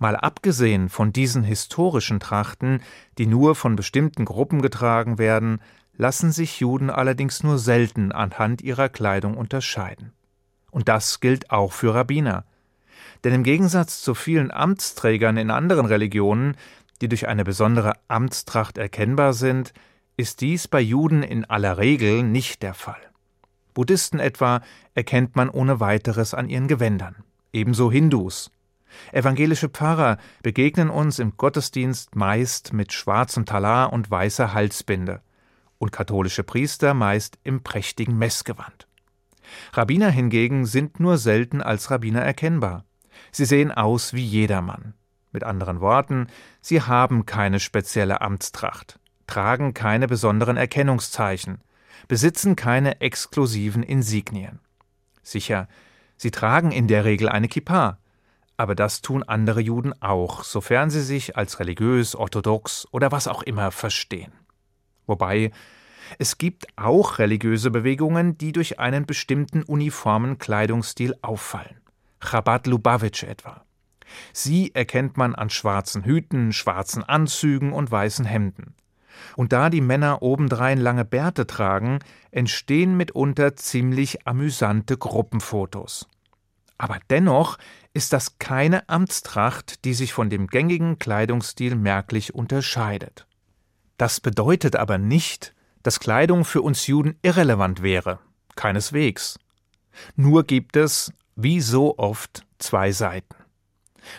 Mal 0.00 0.16
abgesehen 0.16 0.88
von 0.88 1.12
diesen 1.12 1.44
historischen 1.44 2.20
Trachten, 2.20 2.82
die 3.16 3.26
nur 3.26 3.54
von 3.54 3.76
bestimmten 3.76 4.24
Gruppen 4.24 4.60
getragen 4.60 5.18
werden, 5.18 5.60
lassen 5.96 6.32
sich 6.32 6.60
Juden 6.60 6.90
allerdings 6.90 7.42
nur 7.42 7.58
selten 7.58 8.12
anhand 8.12 8.60
ihrer 8.62 8.88
Kleidung 8.88 9.36
unterscheiden. 9.36 10.12
Und 10.70 10.88
das 10.88 11.20
gilt 11.20 11.50
auch 11.50 11.72
für 11.72 11.94
Rabbiner. 11.94 12.44
Denn 13.24 13.32
im 13.32 13.42
Gegensatz 13.42 14.00
zu 14.00 14.14
vielen 14.14 14.50
Amtsträgern 14.50 15.36
in 15.36 15.50
anderen 15.50 15.86
Religionen 15.86 16.56
die 17.00 17.08
durch 17.08 17.28
eine 17.28 17.44
besondere 17.44 17.92
Amtstracht 18.08 18.78
erkennbar 18.78 19.32
sind, 19.32 19.72
ist 20.16 20.40
dies 20.40 20.66
bei 20.68 20.80
Juden 20.80 21.22
in 21.22 21.44
aller 21.44 21.78
Regel 21.78 22.22
nicht 22.22 22.62
der 22.62 22.74
Fall. 22.74 23.00
Buddhisten 23.78 24.18
etwa 24.18 24.60
erkennt 24.96 25.36
man 25.36 25.48
ohne 25.48 25.78
weiteres 25.78 26.34
an 26.34 26.48
ihren 26.48 26.66
Gewändern, 26.66 27.14
ebenso 27.52 27.92
Hindus. 27.92 28.50
Evangelische 29.12 29.68
Pfarrer 29.68 30.18
begegnen 30.42 30.90
uns 30.90 31.20
im 31.20 31.36
Gottesdienst 31.36 32.16
meist 32.16 32.72
mit 32.72 32.92
schwarzem 32.92 33.44
Talar 33.44 33.92
und 33.92 34.10
weißer 34.10 34.52
Halsbinde 34.52 35.20
und 35.78 35.92
katholische 35.92 36.42
Priester 36.42 36.92
meist 36.92 37.38
im 37.44 37.62
prächtigen 37.62 38.18
Messgewand. 38.18 38.88
Rabbiner 39.72 40.10
hingegen 40.10 40.66
sind 40.66 40.98
nur 40.98 41.16
selten 41.16 41.62
als 41.62 41.88
Rabbiner 41.92 42.22
erkennbar. 42.22 42.84
Sie 43.30 43.44
sehen 43.44 43.70
aus 43.70 44.12
wie 44.12 44.24
jedermann. 44.24 44.94
Mit 45.30 45.44
anderen 45.44 45.80
Worten, 45.80 46.26
sie 46.60 46.82
haben 46.82 47.26
keine 47.26 47.60
spezielle 47.60 48.22
Amtstracht, 48.22 48.98
tragen 49.28 49.72
keine 49.72 50.08
besonderen 50.08 50.56
Erkennungszeichen, 50.56 51.60
besitzen 52.06 52.56
keine 52.56 53.00
exklusiven 53.00 53.82
Insignien. 53.82 54.60
Sicher, 55.22 55.68
sie 56.16 56.30
tragen 56.30 56.70
in 56.70 56.88
der 56.88 57.04
Regel 57.04 57.28
eine 57.28 57.48
Kippa, 57.48 57.98
aber 58.56 58.74
das 58.74 59.02
tun 59.02 59.22
andere 59.22 59.60
Juden 59.60 59.92
auch, 60.02 60.42
sofern 60.44 60.90
sie 60.90 61.02
sich 61.02 61.36
als 61.36 61.60
religiös, 61.60 62.14
orthodox 62.14 62.86
oder 62.90 63.12
was 63.12 63.28
auch 63.28 63.42
immer 63.42 63.70
verstehen. 63.70 64.32
Wobei 65.06 65.52
es 66.18 66.38
gibt 66.38 66.66
auch 66.76 67.18
religiöse 67.18 67.70
Bewegungen, 67.70 68.38
die 68.38 68.52
durch 68.52 68.78
einen 68.78 69.06
bestimmten 69.06 69.62
uniformen 69.62 70.38
Kleidungsstil 70.38 71.14
auffallen. 71.22 71.80
Chabad 72.20 72.66
Lubavitch 72.66 73.24
etwa. 73.24 73.64
Sie 74.32 74.74
erkennt 74.74 75.16
man 75.16 75.34
an 75.34 75.50
schwarzen 75.50 76.04
Hüten, 76.04 76.52
schwarzen 76.52 77.04
Anzügen 77.04 77.72
und 77.72 77.90
weißen 77.90 78.24
Hemden. 78.24 78.74
Und 79.36 79.52
da 79.52 79.70
die 79.70 79.80
Männer 79.80 80.22
obendrein 80.22 80.78
lange 80.78 81.04
Bärte 81.04 81.46
tragen, 81.46 82.00
entstehen 82.30 82.96
mitunter 82.96 83.56
ziemlich 83.56 84.26
amüsante 84.26 84.96
Gruppenfotos. 84.96 86.08
Aber 86.78 86.98
dennoch 87.10 87.58
ist 87.92 88.12
das 88.12 88.38
keine 88.38 88.88
Amtstracht, 88.88 89.84
die 89.84 89.94
sich 89.94 90.12
von 90.12 90.30
dem 90.30 90.46
gängigen 90.46 90.98
Kleidungsstil 90.98 91.74
merklich 91.74 92.34
unterscheidet. 92.34 93.26
Das 93.96 94.20
bedeutet 94.20 94.76
aber 94.76 94.98
nicht, 94.98 95.54
dass 95.82 95.98
Kleidung 95.98 96.44
für 96.44 96.62
uns 96.62 96.86
Juden 96.86 97.18
irrelevant 97.22 97.82
wäre. 97.82 98.20
Keineswegs. 98.54 99.38
Nur 100.14 100.44
gibt 100.44 100.76
es, 100.76 101.12
wie 101.34 101.60
so 101.60 101.98
oft, 101.98 102.44
zwei 102.58 102.92
Seiten. 102.92 103.34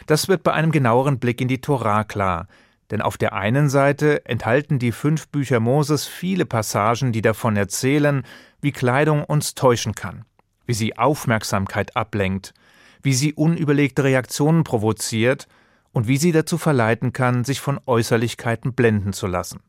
Das 0.06 0.28
wird 0.28 0.44
bei 0.44 0.54
einem 0.54 0.72
genaueren 0.72 1.20
Blick 1.20 1.42
in 1.42 1.48
die 1.48 1.62
Torah 1.62 2.04
klar, 2.04 2.48
denn 2.92 3.02
auf 3.02 3.18
der 3.18 3.34
einen 3.34 3.70
Seite 3.70 4.26
enthalten 4.26 4.80
die 4.80 4.92
fünf 4.92 5.28
Bücher 5.28 5.60
Moses 5.60 6.06
viele 6.06 6.46
Passagen, 6.46 7.12
die 7.12 7.22
davon 7.22 7.56
erzählen, 7.56 8.24
wie 8.62 8.72
Kleidung 8.72 9.24
uns 9.24 9.56
täuschen 9.56 9.94
kann, 9.96 10.26
wie 10.66 10.74
sie 10.74 10.98
Aufmerksamkeit 10.98 11.96
ablenkt, 11.96 12.54
wie 13.02 13.14
sie 13.14 13.34
unüberlegte 13.34 14.04
Reaktionen 14.04 14.64
provoziert 14.64 15.48
und 15.92 16.08
wie 16.08 16.18
sie 16.18 16.32
dazu 16.32 16.58
verleiten 16.58 17.14
kann, 17.14 17.44
sich 17.44 17.62
von 17.62 17.80
Äußerlichkeiten 17.86 18.74
blenden 18.74 19.14
zu 19.14 19.28
lassen. 19.28 19.62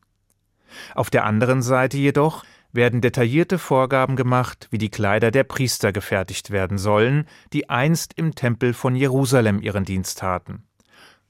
Auf 0.95 1.09
der 1.09 1.25
anderen 1.25 1.61
Seite 1.61 1.97
jedoch 1.97 2.43
werden 2.73 3.01
detaillierte 3.01 3.59
Vorgaben 3.59 4.15
gemacht, 4.15 4.67
wie 4.71 4.77
die 4.77 4.89
Kleider 4.89 5.31
der 5.31 5.43
Priester 5.43 5.91
gefertigt 5.91 6.51
werden 6.51 6.77
sollen, 6.77 7.27
die 7.53 7.69
einst 7.69 8.13
im 8.15 8.35
Tempel 8.35 8.73
von 8.73 8.95
Jerusalem 8.95 9.61
ihren 9.61 9.83
Dienst 9.83 10.19
taten. 10.19 10.63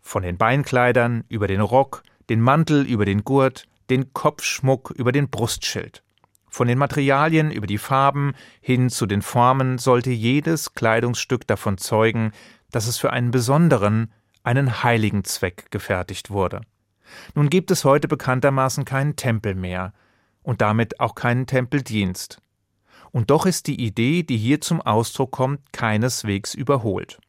Von 0.01 0.23
den 0.23 0.37
Beinkleidern 0.37 1.23
über 1.29 1.47
den 1.47 1.61
Rock, 1.61 2.03
den 2.29 2.41
Mantel 2.41 2.85
über 2.85 3.05
den 3.05 3.23
Gurt, 3.23 3.67
den 3.89 4.13
Kopfschmuck 4.13 4.91
über 4.91 5.11
den 5.11 5.29
Brustschild. 5.29 6.03
Von 6.49 6.67
den 6.67 6.77
Materialien 6.77 7.49
über 7.49 7.67
die 7.67 7.77
Farben 7.77 8.33
hin 8.59 8.89
zu 8.89 9.05
den 9.05 9.21
Formen 9.21 9.77
sollte 9.77 10.11
jedes 10.11 10.73
Kleidungsstück 10.73 11.47
davon 11.47 11.77
zeugen, 11.77 12.33
dass 12.71 12.87
es 12.87 12.97
für 12.97 13.13
einen 13.13 13.31
besonderen, 13.31 14.11
einen 14.43 14.83
heiligen 14.83 15.23
Zweck 15.23 15.71
gefertigt 15.71 16.29
wurde. 16.29 16.61
Nun 17.35 17.49
gibt 17.49 17.71
es 17.71 17.85
heute 17.85 18.07
bekanntermaßen 18.07 18.85
keinen 18.85 19.15
Tempel 19.15 19.55
mehr 19.55 19.93
und 20.43 20.61
damit 20.61 20.99
auch 20.99 21.15
keinen 21.15 21.47
Tempeldienst. 21.47 22.41
Und 23.11 23.29
doch 23.29 23.45
ist 23.45 23.67
die 23.67 23.81
Idee, 23.81 24.23
die 24.23 24.37
hier 24.37 24.61
zum 24.61 24.81
Ausdruck 24.81 25.31
kommt, 25.31 25.73
keineswegs 25.73 26.53
überholt. 26.53 27.19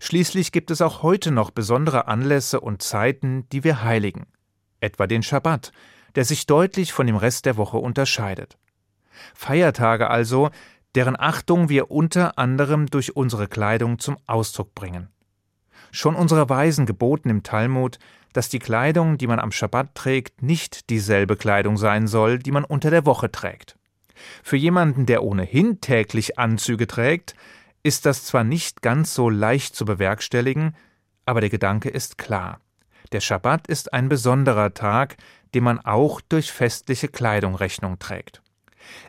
Schließlich 0.00 0.52
gibt 0.52 0.70
es 0.70 0.80
auch 0.80 1.02
heute 1.02 1.30
noch 1.30 1.50
besondere 1.50 2.06
Anlässe 2.06 2.60
und 2.60 2.82
Zeiten, 2.82 3.48
die 3.50 3.64
wir 3.64 3.82
heiligen, 3.82 4.26
etwa 4.80 5.06
den 5.06 5.22
Schabbat, 5.22 5.72
der 6.14 6.24
sich 6.24 6.46
deutlich 6.46 6.92
von 6.92 7.06
dem 7.06 7.16
Rest 7.16 7.46
der 7.46 7.56
Woche 7.56 7.78
unterscheidet. 7.78 8.56
Feiertage 9.34 10.10
also, 10.10 10.50
deren 10.94 11.18
Achtung 11.18 11.68
wir 11.68 11.90
unter 11.90 12.38
anderem 12.38 12.86
durch 12.86 13.16
unsere 13.16 13.48
Kleidung 13.48 13.98
zum 13.98 14.16
Ausdruck 14.26 14.74
bringen. 14.74 15.08
Schon 15.90 16.14
unsere 16.14 16.48
Weisen 16.48 16.86
geboten 16.86 17.30
im 17.30 17.42
Talmud, 17.42 17.98
dass 18.32 18.48
die 18.48 18.58
Kleidung, 18.58 19.16
die 19.16 19.28
man 19.28 19.38
am 19.38 19.52
Schabbat 19.52 19.94
trägt, 19.94 20.42
nicht 20.42 20.90
dieselbe 20.90 21.36
Kleidung 21.36 21.76
sein 21.76 22.08
soll, 22.08 22.38
die 22.38 22.50
man 22.50 22.64
unter 22.64 22.90
der 22.90 23.06
Woche 23.06 23.30
trägt. 23.30 23.76
Für 24.42 24.56
jemanden, 24.56 25.06
der 25.06 25.22
ohnehin 25.22 25.80
täglich 25.80 26.38
Anzüge 26.38 26.86
trägt, 26.86 27.34
ist 27.84 28.06
das 28.06 28.24
zwar 28.24 28.42
nicht 28.42 28.82
ganz 28.82 29.14
so 29.14 29.30
leicht 29.30 29.76
zu 29.76 29.84
bewerkstelligen, 29.84 30.74
aber 31.26 31.40
der 31.40 31.50
Gedanke 31.50 31.90
ist 31.90 32.18
klar. 32.18 32.60
Der 33.12 33.20
Schabbat 33.20 33.68
ist 33.68 33.92
ein 33.92 34.08
besonderer 34.08 34.74
Tag, 34.74 35.16
dem 35.54 35.64
man 35.64 35.78
auch 35.78 36.20
durch 36.20 36.50
festliche 36.50 37.08
Kleidung 37.08 37.54
Rechnung 37.54 37.98
trägt. 37.98 38.42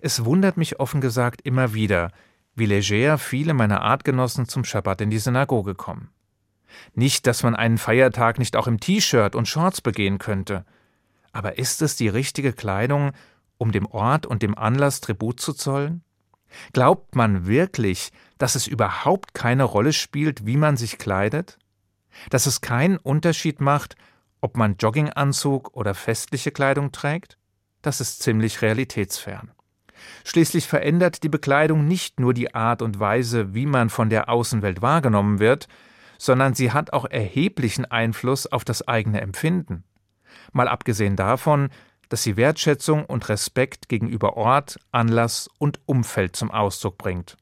Es 0.01 0.25
wundert 0.25 0.57
mich 0.57 0.79
offen 0.79 1.01
gesagt 1.01 1.41
immer 1.41 1.73
wieder, 1.73 2.11
wie 2.53 2.65
leger 2.65 3.17
viele 3.17 3.53
meiner 3.53 3.81
Artgenossen 3.81 4.47
zum 4.47 4.63
Schabbat 4.63 5.01
in 5.01 5.09
die 5.09 5.19
Synagoge 5.19 5.73
kommen. 5.75 6.09
Nicht, 6.93 7.27
dass 7.27 7.43
man 7.43 7.55
einen 7.55 7.77
Feiertag 7.77 8.39
nicht 8.39 8.55
auch 8.55 8.67
im 8.67 8.79
T-Shirt 8.79 9.35
und 9.35 9.47
Shorts 9.47 9.81
begehen 9.81 10.17
könnte. 10.17 10.65
Aber 11.31 11.57
ist 11.57 11.81
es 11.81 11.95
die 11.95 12.09
richtige 12.09 12.53
Kleidung, 12.53 13.11
um 13.57 13.71
dem 13.71 13.85
Ort 13.85 14.25
und 14.25 14.41
dem 14.43 14.57
Anlass 14.57 15.01
Tribut 15.01 15.39
zu 15.39 15.53
zollen? 15.53 16.04
Glaubt 16.73 17.15
man 17.15 17.47
wirklich, 17.47 18.11
dass 18.37 18.55
es 18.55 18.67
überhaupt 18.67 19.33
keine 19.33 19.63
Rolle 19.63 19.93
spielt, 19.93 20.45
wie 20.45 20.57
man 20.57 20.77
sich 20.77 20.97
kleidet? 20.97 21.57
Dass 22.29 22.45
es 22.45 22.61
keinen 22.61 22.97
Unterschied 22.97 23.61
macht, 23.61 23.95
ob 24.41 24.57
man 24.57 24.77
Jogginganzug 24.77 25.75
oder 25.75 25.93
festliche 25.93 26.51
Kleidung 26.51 26.91
trägt? 26.91 27.37
Das 27.81 28.01
ist 28.01 28.23
ziemlich 28.23 28.61
realitätsfern. 28.61 29.51
Schließlich 30.23 30.67
verändert 30.67 31.23
die 31.23 31.29
Bekleidung 31.29 31.87
nicht 31.87 32.19
nur 32.19 32.33
die 32.33 32.53
Art 32.53 32.81
und 32.81 32.99
Weise, 32.99 33.53
wie 33.53 33.65
man 33.65 33.89
von 33.89 34.09
der 34.09 34.29
Außenwelt 34.29 34.81
wahrgenommen 34.81 35.39
wird, 35.39 35.67
sondern 36.17 36.53
sie 36.53 36.71
hat 36.71 36.93
auch 36.93 37.05
erheblichen 37.05 37.85
Einfluss 37.85 38.47
auf 38.47 38.63
das 38.65 38.87
eigene 38.87 39.21
Empfinden. 39.21 39.83
Mal 40.51 40.67
abgesehen 40.67 41.15
davon, 41.15 41.69
dass 42.09 42.23
sie 42.23 42.37
Wertschätzung 42.37 43.05
und 43.05 43.29
Respekt 43.29 43.89
gegenüber 43.89 44.37
Ort, 44.37 44.77
Anlass 44.91 45.49
und 45.57 45.79
Umfeld 45.85 46.35
zum 46.35 46.51
Ausdruck 46.51 46.97
bringt. 46.97 47.37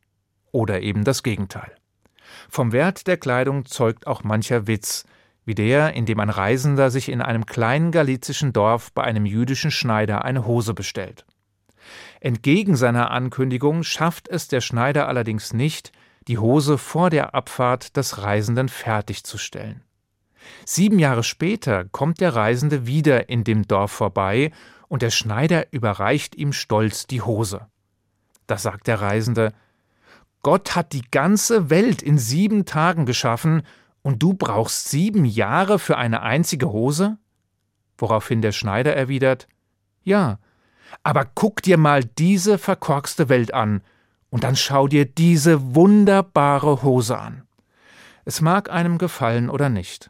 Oder 0.52 0.82
eben 0.82 1.04
das 1.04 1.23
Gegenteil. 1.23 1.71
Vom 2.49 2.71
Wert 2.71 3.08
der 3.08 3.17
Kleidung 3.17 3.65
zeugt 3.65 4.08
auch 4.08 4.23
mancher 4.23 4.67
Witz, 4.67 5.06
wie 5.45 5.56
der, 5.56 5.93
in 5.93 6.06
dem 6.06 6.19
ein 6.19 6.30
Reisender 6.30 6.89
sich 6.89 7.10
in 7.10 7.21
einem 7.21 7.45
kleinen 7.45 7.91
galizischen 7.91 8.54
Dorf 8.54 8.91
bei 8.93 9.04
einem 9.04 9.26
jüdischen 9.26 9.71
Schneider 9.71 10.23
eine 10.23 10.45
Hose 10.45 10.73
bestellt. 10.73 11.26
Entgegen 12.21 12.76
seiner 12.76 13.12
Ankündigung 13.12 13.84
schafft 13.84 14.30
es 14.30 14.47
der 14.47 14.62
Schneider 14.62 15.08
allerdings 15.08 15.54
nicht, 15.54 15.91
die 16.28 16.38
Hose 16.38 16.78
vor 16.78 17.10
der 17.10 17.36
Abfahrt 17.36 17.97
des 17.97 18.21
Reisenden 18.23 18.69
fertigzustellen. 18.69 19.82
Sieben 20.65 20.99
Jahre 20.99 21.23
später 21.23 21.86
kommt 21.86 22.21
der 22.21 22.36
Reisende 22.36 22.86
wieder 22.86 23.29
in 23.29 23.43
dem 23.43 23.67
Dorf 23.67 23.91
vorbei 23.91 24.51
und 24.88 25.01
der 25.01 25.12
Schneider 25.12 25.71
überreicht 25.71 26.36
ihm 26.36 26.53
stolz 26.53 27.08
die 27.08 27.21
Hose. 27.21 27.67
Da 28.47 28.58
sagt 28.58 28.88
der 28.88 29.01
Reisende: 29.01 29.53
Gott 30.41 30.75
hat 30.75 30.93
die 30.93 31.10
ganze 31.10 31.69
Welt 31.69 32.01
in 32.01 32.17
sieben 32.17 32.65
Tagen 32.65 33.06
geschaffen 33.06 33.63
und 34.01 34.21
du 34.21 34.34
brauchst 34.34 34.89
sieben 34.89 35.25
Jahre 35.25 35.79
für 35.79 35.97
eine 35.97 36.21
einzige 36.21 36.71
Hose? 36.71 37.17
Woraufhin 37.97 38.41
der 38.41 38.51
Schneider 38.51 38.95
erwidert: 38.95 39.47
Ja, 40.03 40.39
aber 41.01 41.25
guck 41.25 41.62
dir 41.62 41.77
mal 41.77 42.03
diese 42.03 42.58
verkorkste 42.58 43.29
Welt 43.29 43.53
an, 43.53 43.82
und 44.29 44.43
dann 44.43 44.56
schau 44.56 44.88
dir 44.88 45.06
diese 45.06 45.75
wunderbare 45.75 46.82
Hose 46.82 47.19
an. 47.19 47.43
Es 48.25 48.41
mag 48.41 48.71
einem 48.71 48.97
gefallen 48.97 49.47
oder 49.49 49.69
nicht. 49.69 50.10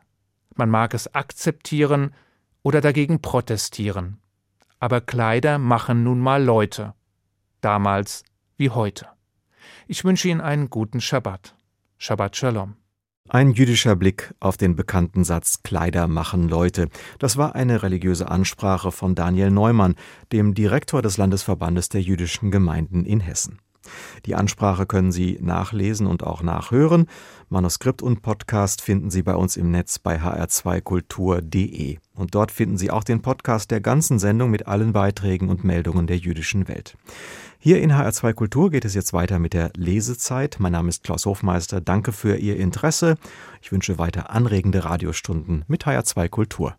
Man 0.55 0.69
mag 0.69 0.93
es 0.93 1.13
akzeptieren 1.13 2.13
oder 2.61 2.81
dagegen 2.81 3.21
protestieren. 3.21 4.19
Aber 4.79 5.01
Kleider 5.01 5.57
machen 5.57 6.03
nun 6.03 6.19
mal 6.19 6.43
Leute. 6.43 6.93
Damals 7.61 8.23
wie 8.57 8.69
heute. 8.69 9.07
Ich 9.87 10.03
wünsche 10.03 10.27
Ihnen 10.27 10.41
einen 10.41 10.69
guten 10.69 11.01
Schabbat. 11.01 11.55
Shabbat 11.97 12.35
Shalom. 12.35 12.75
Ein 13.29 13.51
jüdischer 13.51 13.95
Blick 13.95 14.33
auf 14.41 14.57
den 14.57 14.75
bekannten 14.75 15.23
Satz 15.23 15.63
Kleider 15.63 16.07
machen 16.07 16.49
Leute. 16.49 16.89
Das 17.19 17.37
war 17.37 17.55
eine 17.55 17.81
religiöse 17.81 18.29
Ansprache 18.29 18.91
von 18.91 19.15
Daniel 19.15 19.49
Neumann, 19.49 19.95
dem 20.33 20.53
Direktor 20.53 21.01
des 21.01 21.15
Landesverbandes 21.17 21.87
der 21.87 22.01
jüdischen 22.01 22.51
Gemeinden 22.51 23.05
in 23.05 23.21
Hessen. 23.21 23.59
Die 24.25 24.35
Ansprache 24.35 24.85
können 24.85 25.11
Sie 25.11 25.37
nachlesen 25.41 26.07
und 26.07 26.23
auch 26.23 26.43
nachhören. 26.43 27.07
Manuskript 27.49 28.01
und 28.01 28.21
Podcast 28.21 28.81
finden 28.81 29.09
Sie 29.09 29.23
bei 29.23 29.35
uns 29.35 29.57
im 29.57 29.71
Netz 29.71 29.99
bei 29.99 30.17
hr2kultur.de. 30.21 31.97
Und 32.15 32.35
dort 32.35 32.51
finden 32.51 32.77
Sie 32.77 32.91
auch 32.91 33.03
den 33.03 33.21
Podcast 33.21 33.71
der 33.71 33.81
ganzen 33.81 34.19
Sendung 34.19 34.49
mit 34.49 34.67
allen 34.67 34.93
Beiträgen 34.93 35.49
und 35.49 35.63
Meldungen 35.63 36.07
der 36.07 36.17
jüdischen 36.17 36.67
Welt. 36.67 36.95
Hier 37.59 37.81
in 37.81 37.93
HR2 37.93 38.33
Kultur 38.33 38.71
geht 38.71 38.83
es 38.83 38.93
jetzt 38.93 39.13
weiter 39.13 39.39
mit 39.39 39.53
der 39.53 39.71
Lesezeit. 39.77 40.57
Mein 40.59 40.73
Name 40.73 40.89
ist 40.89 41.03
Klaus 41.03 41.25
Hofmeister. 41.25 41.79
Danke 41.79 42.11
für 42.11 42.35
Ihr 42.35 42.57
Interesse. 42.57 43.15
Ich 43.61 43.71
wünsche 43.71 43.97
weiter 43.97 44.31
anregende 44.31 44.83
Radiostunden 44.83 45.63
mit 45.67 45.85
HR2 45.85 46.27
Kultur. 46.27 46.75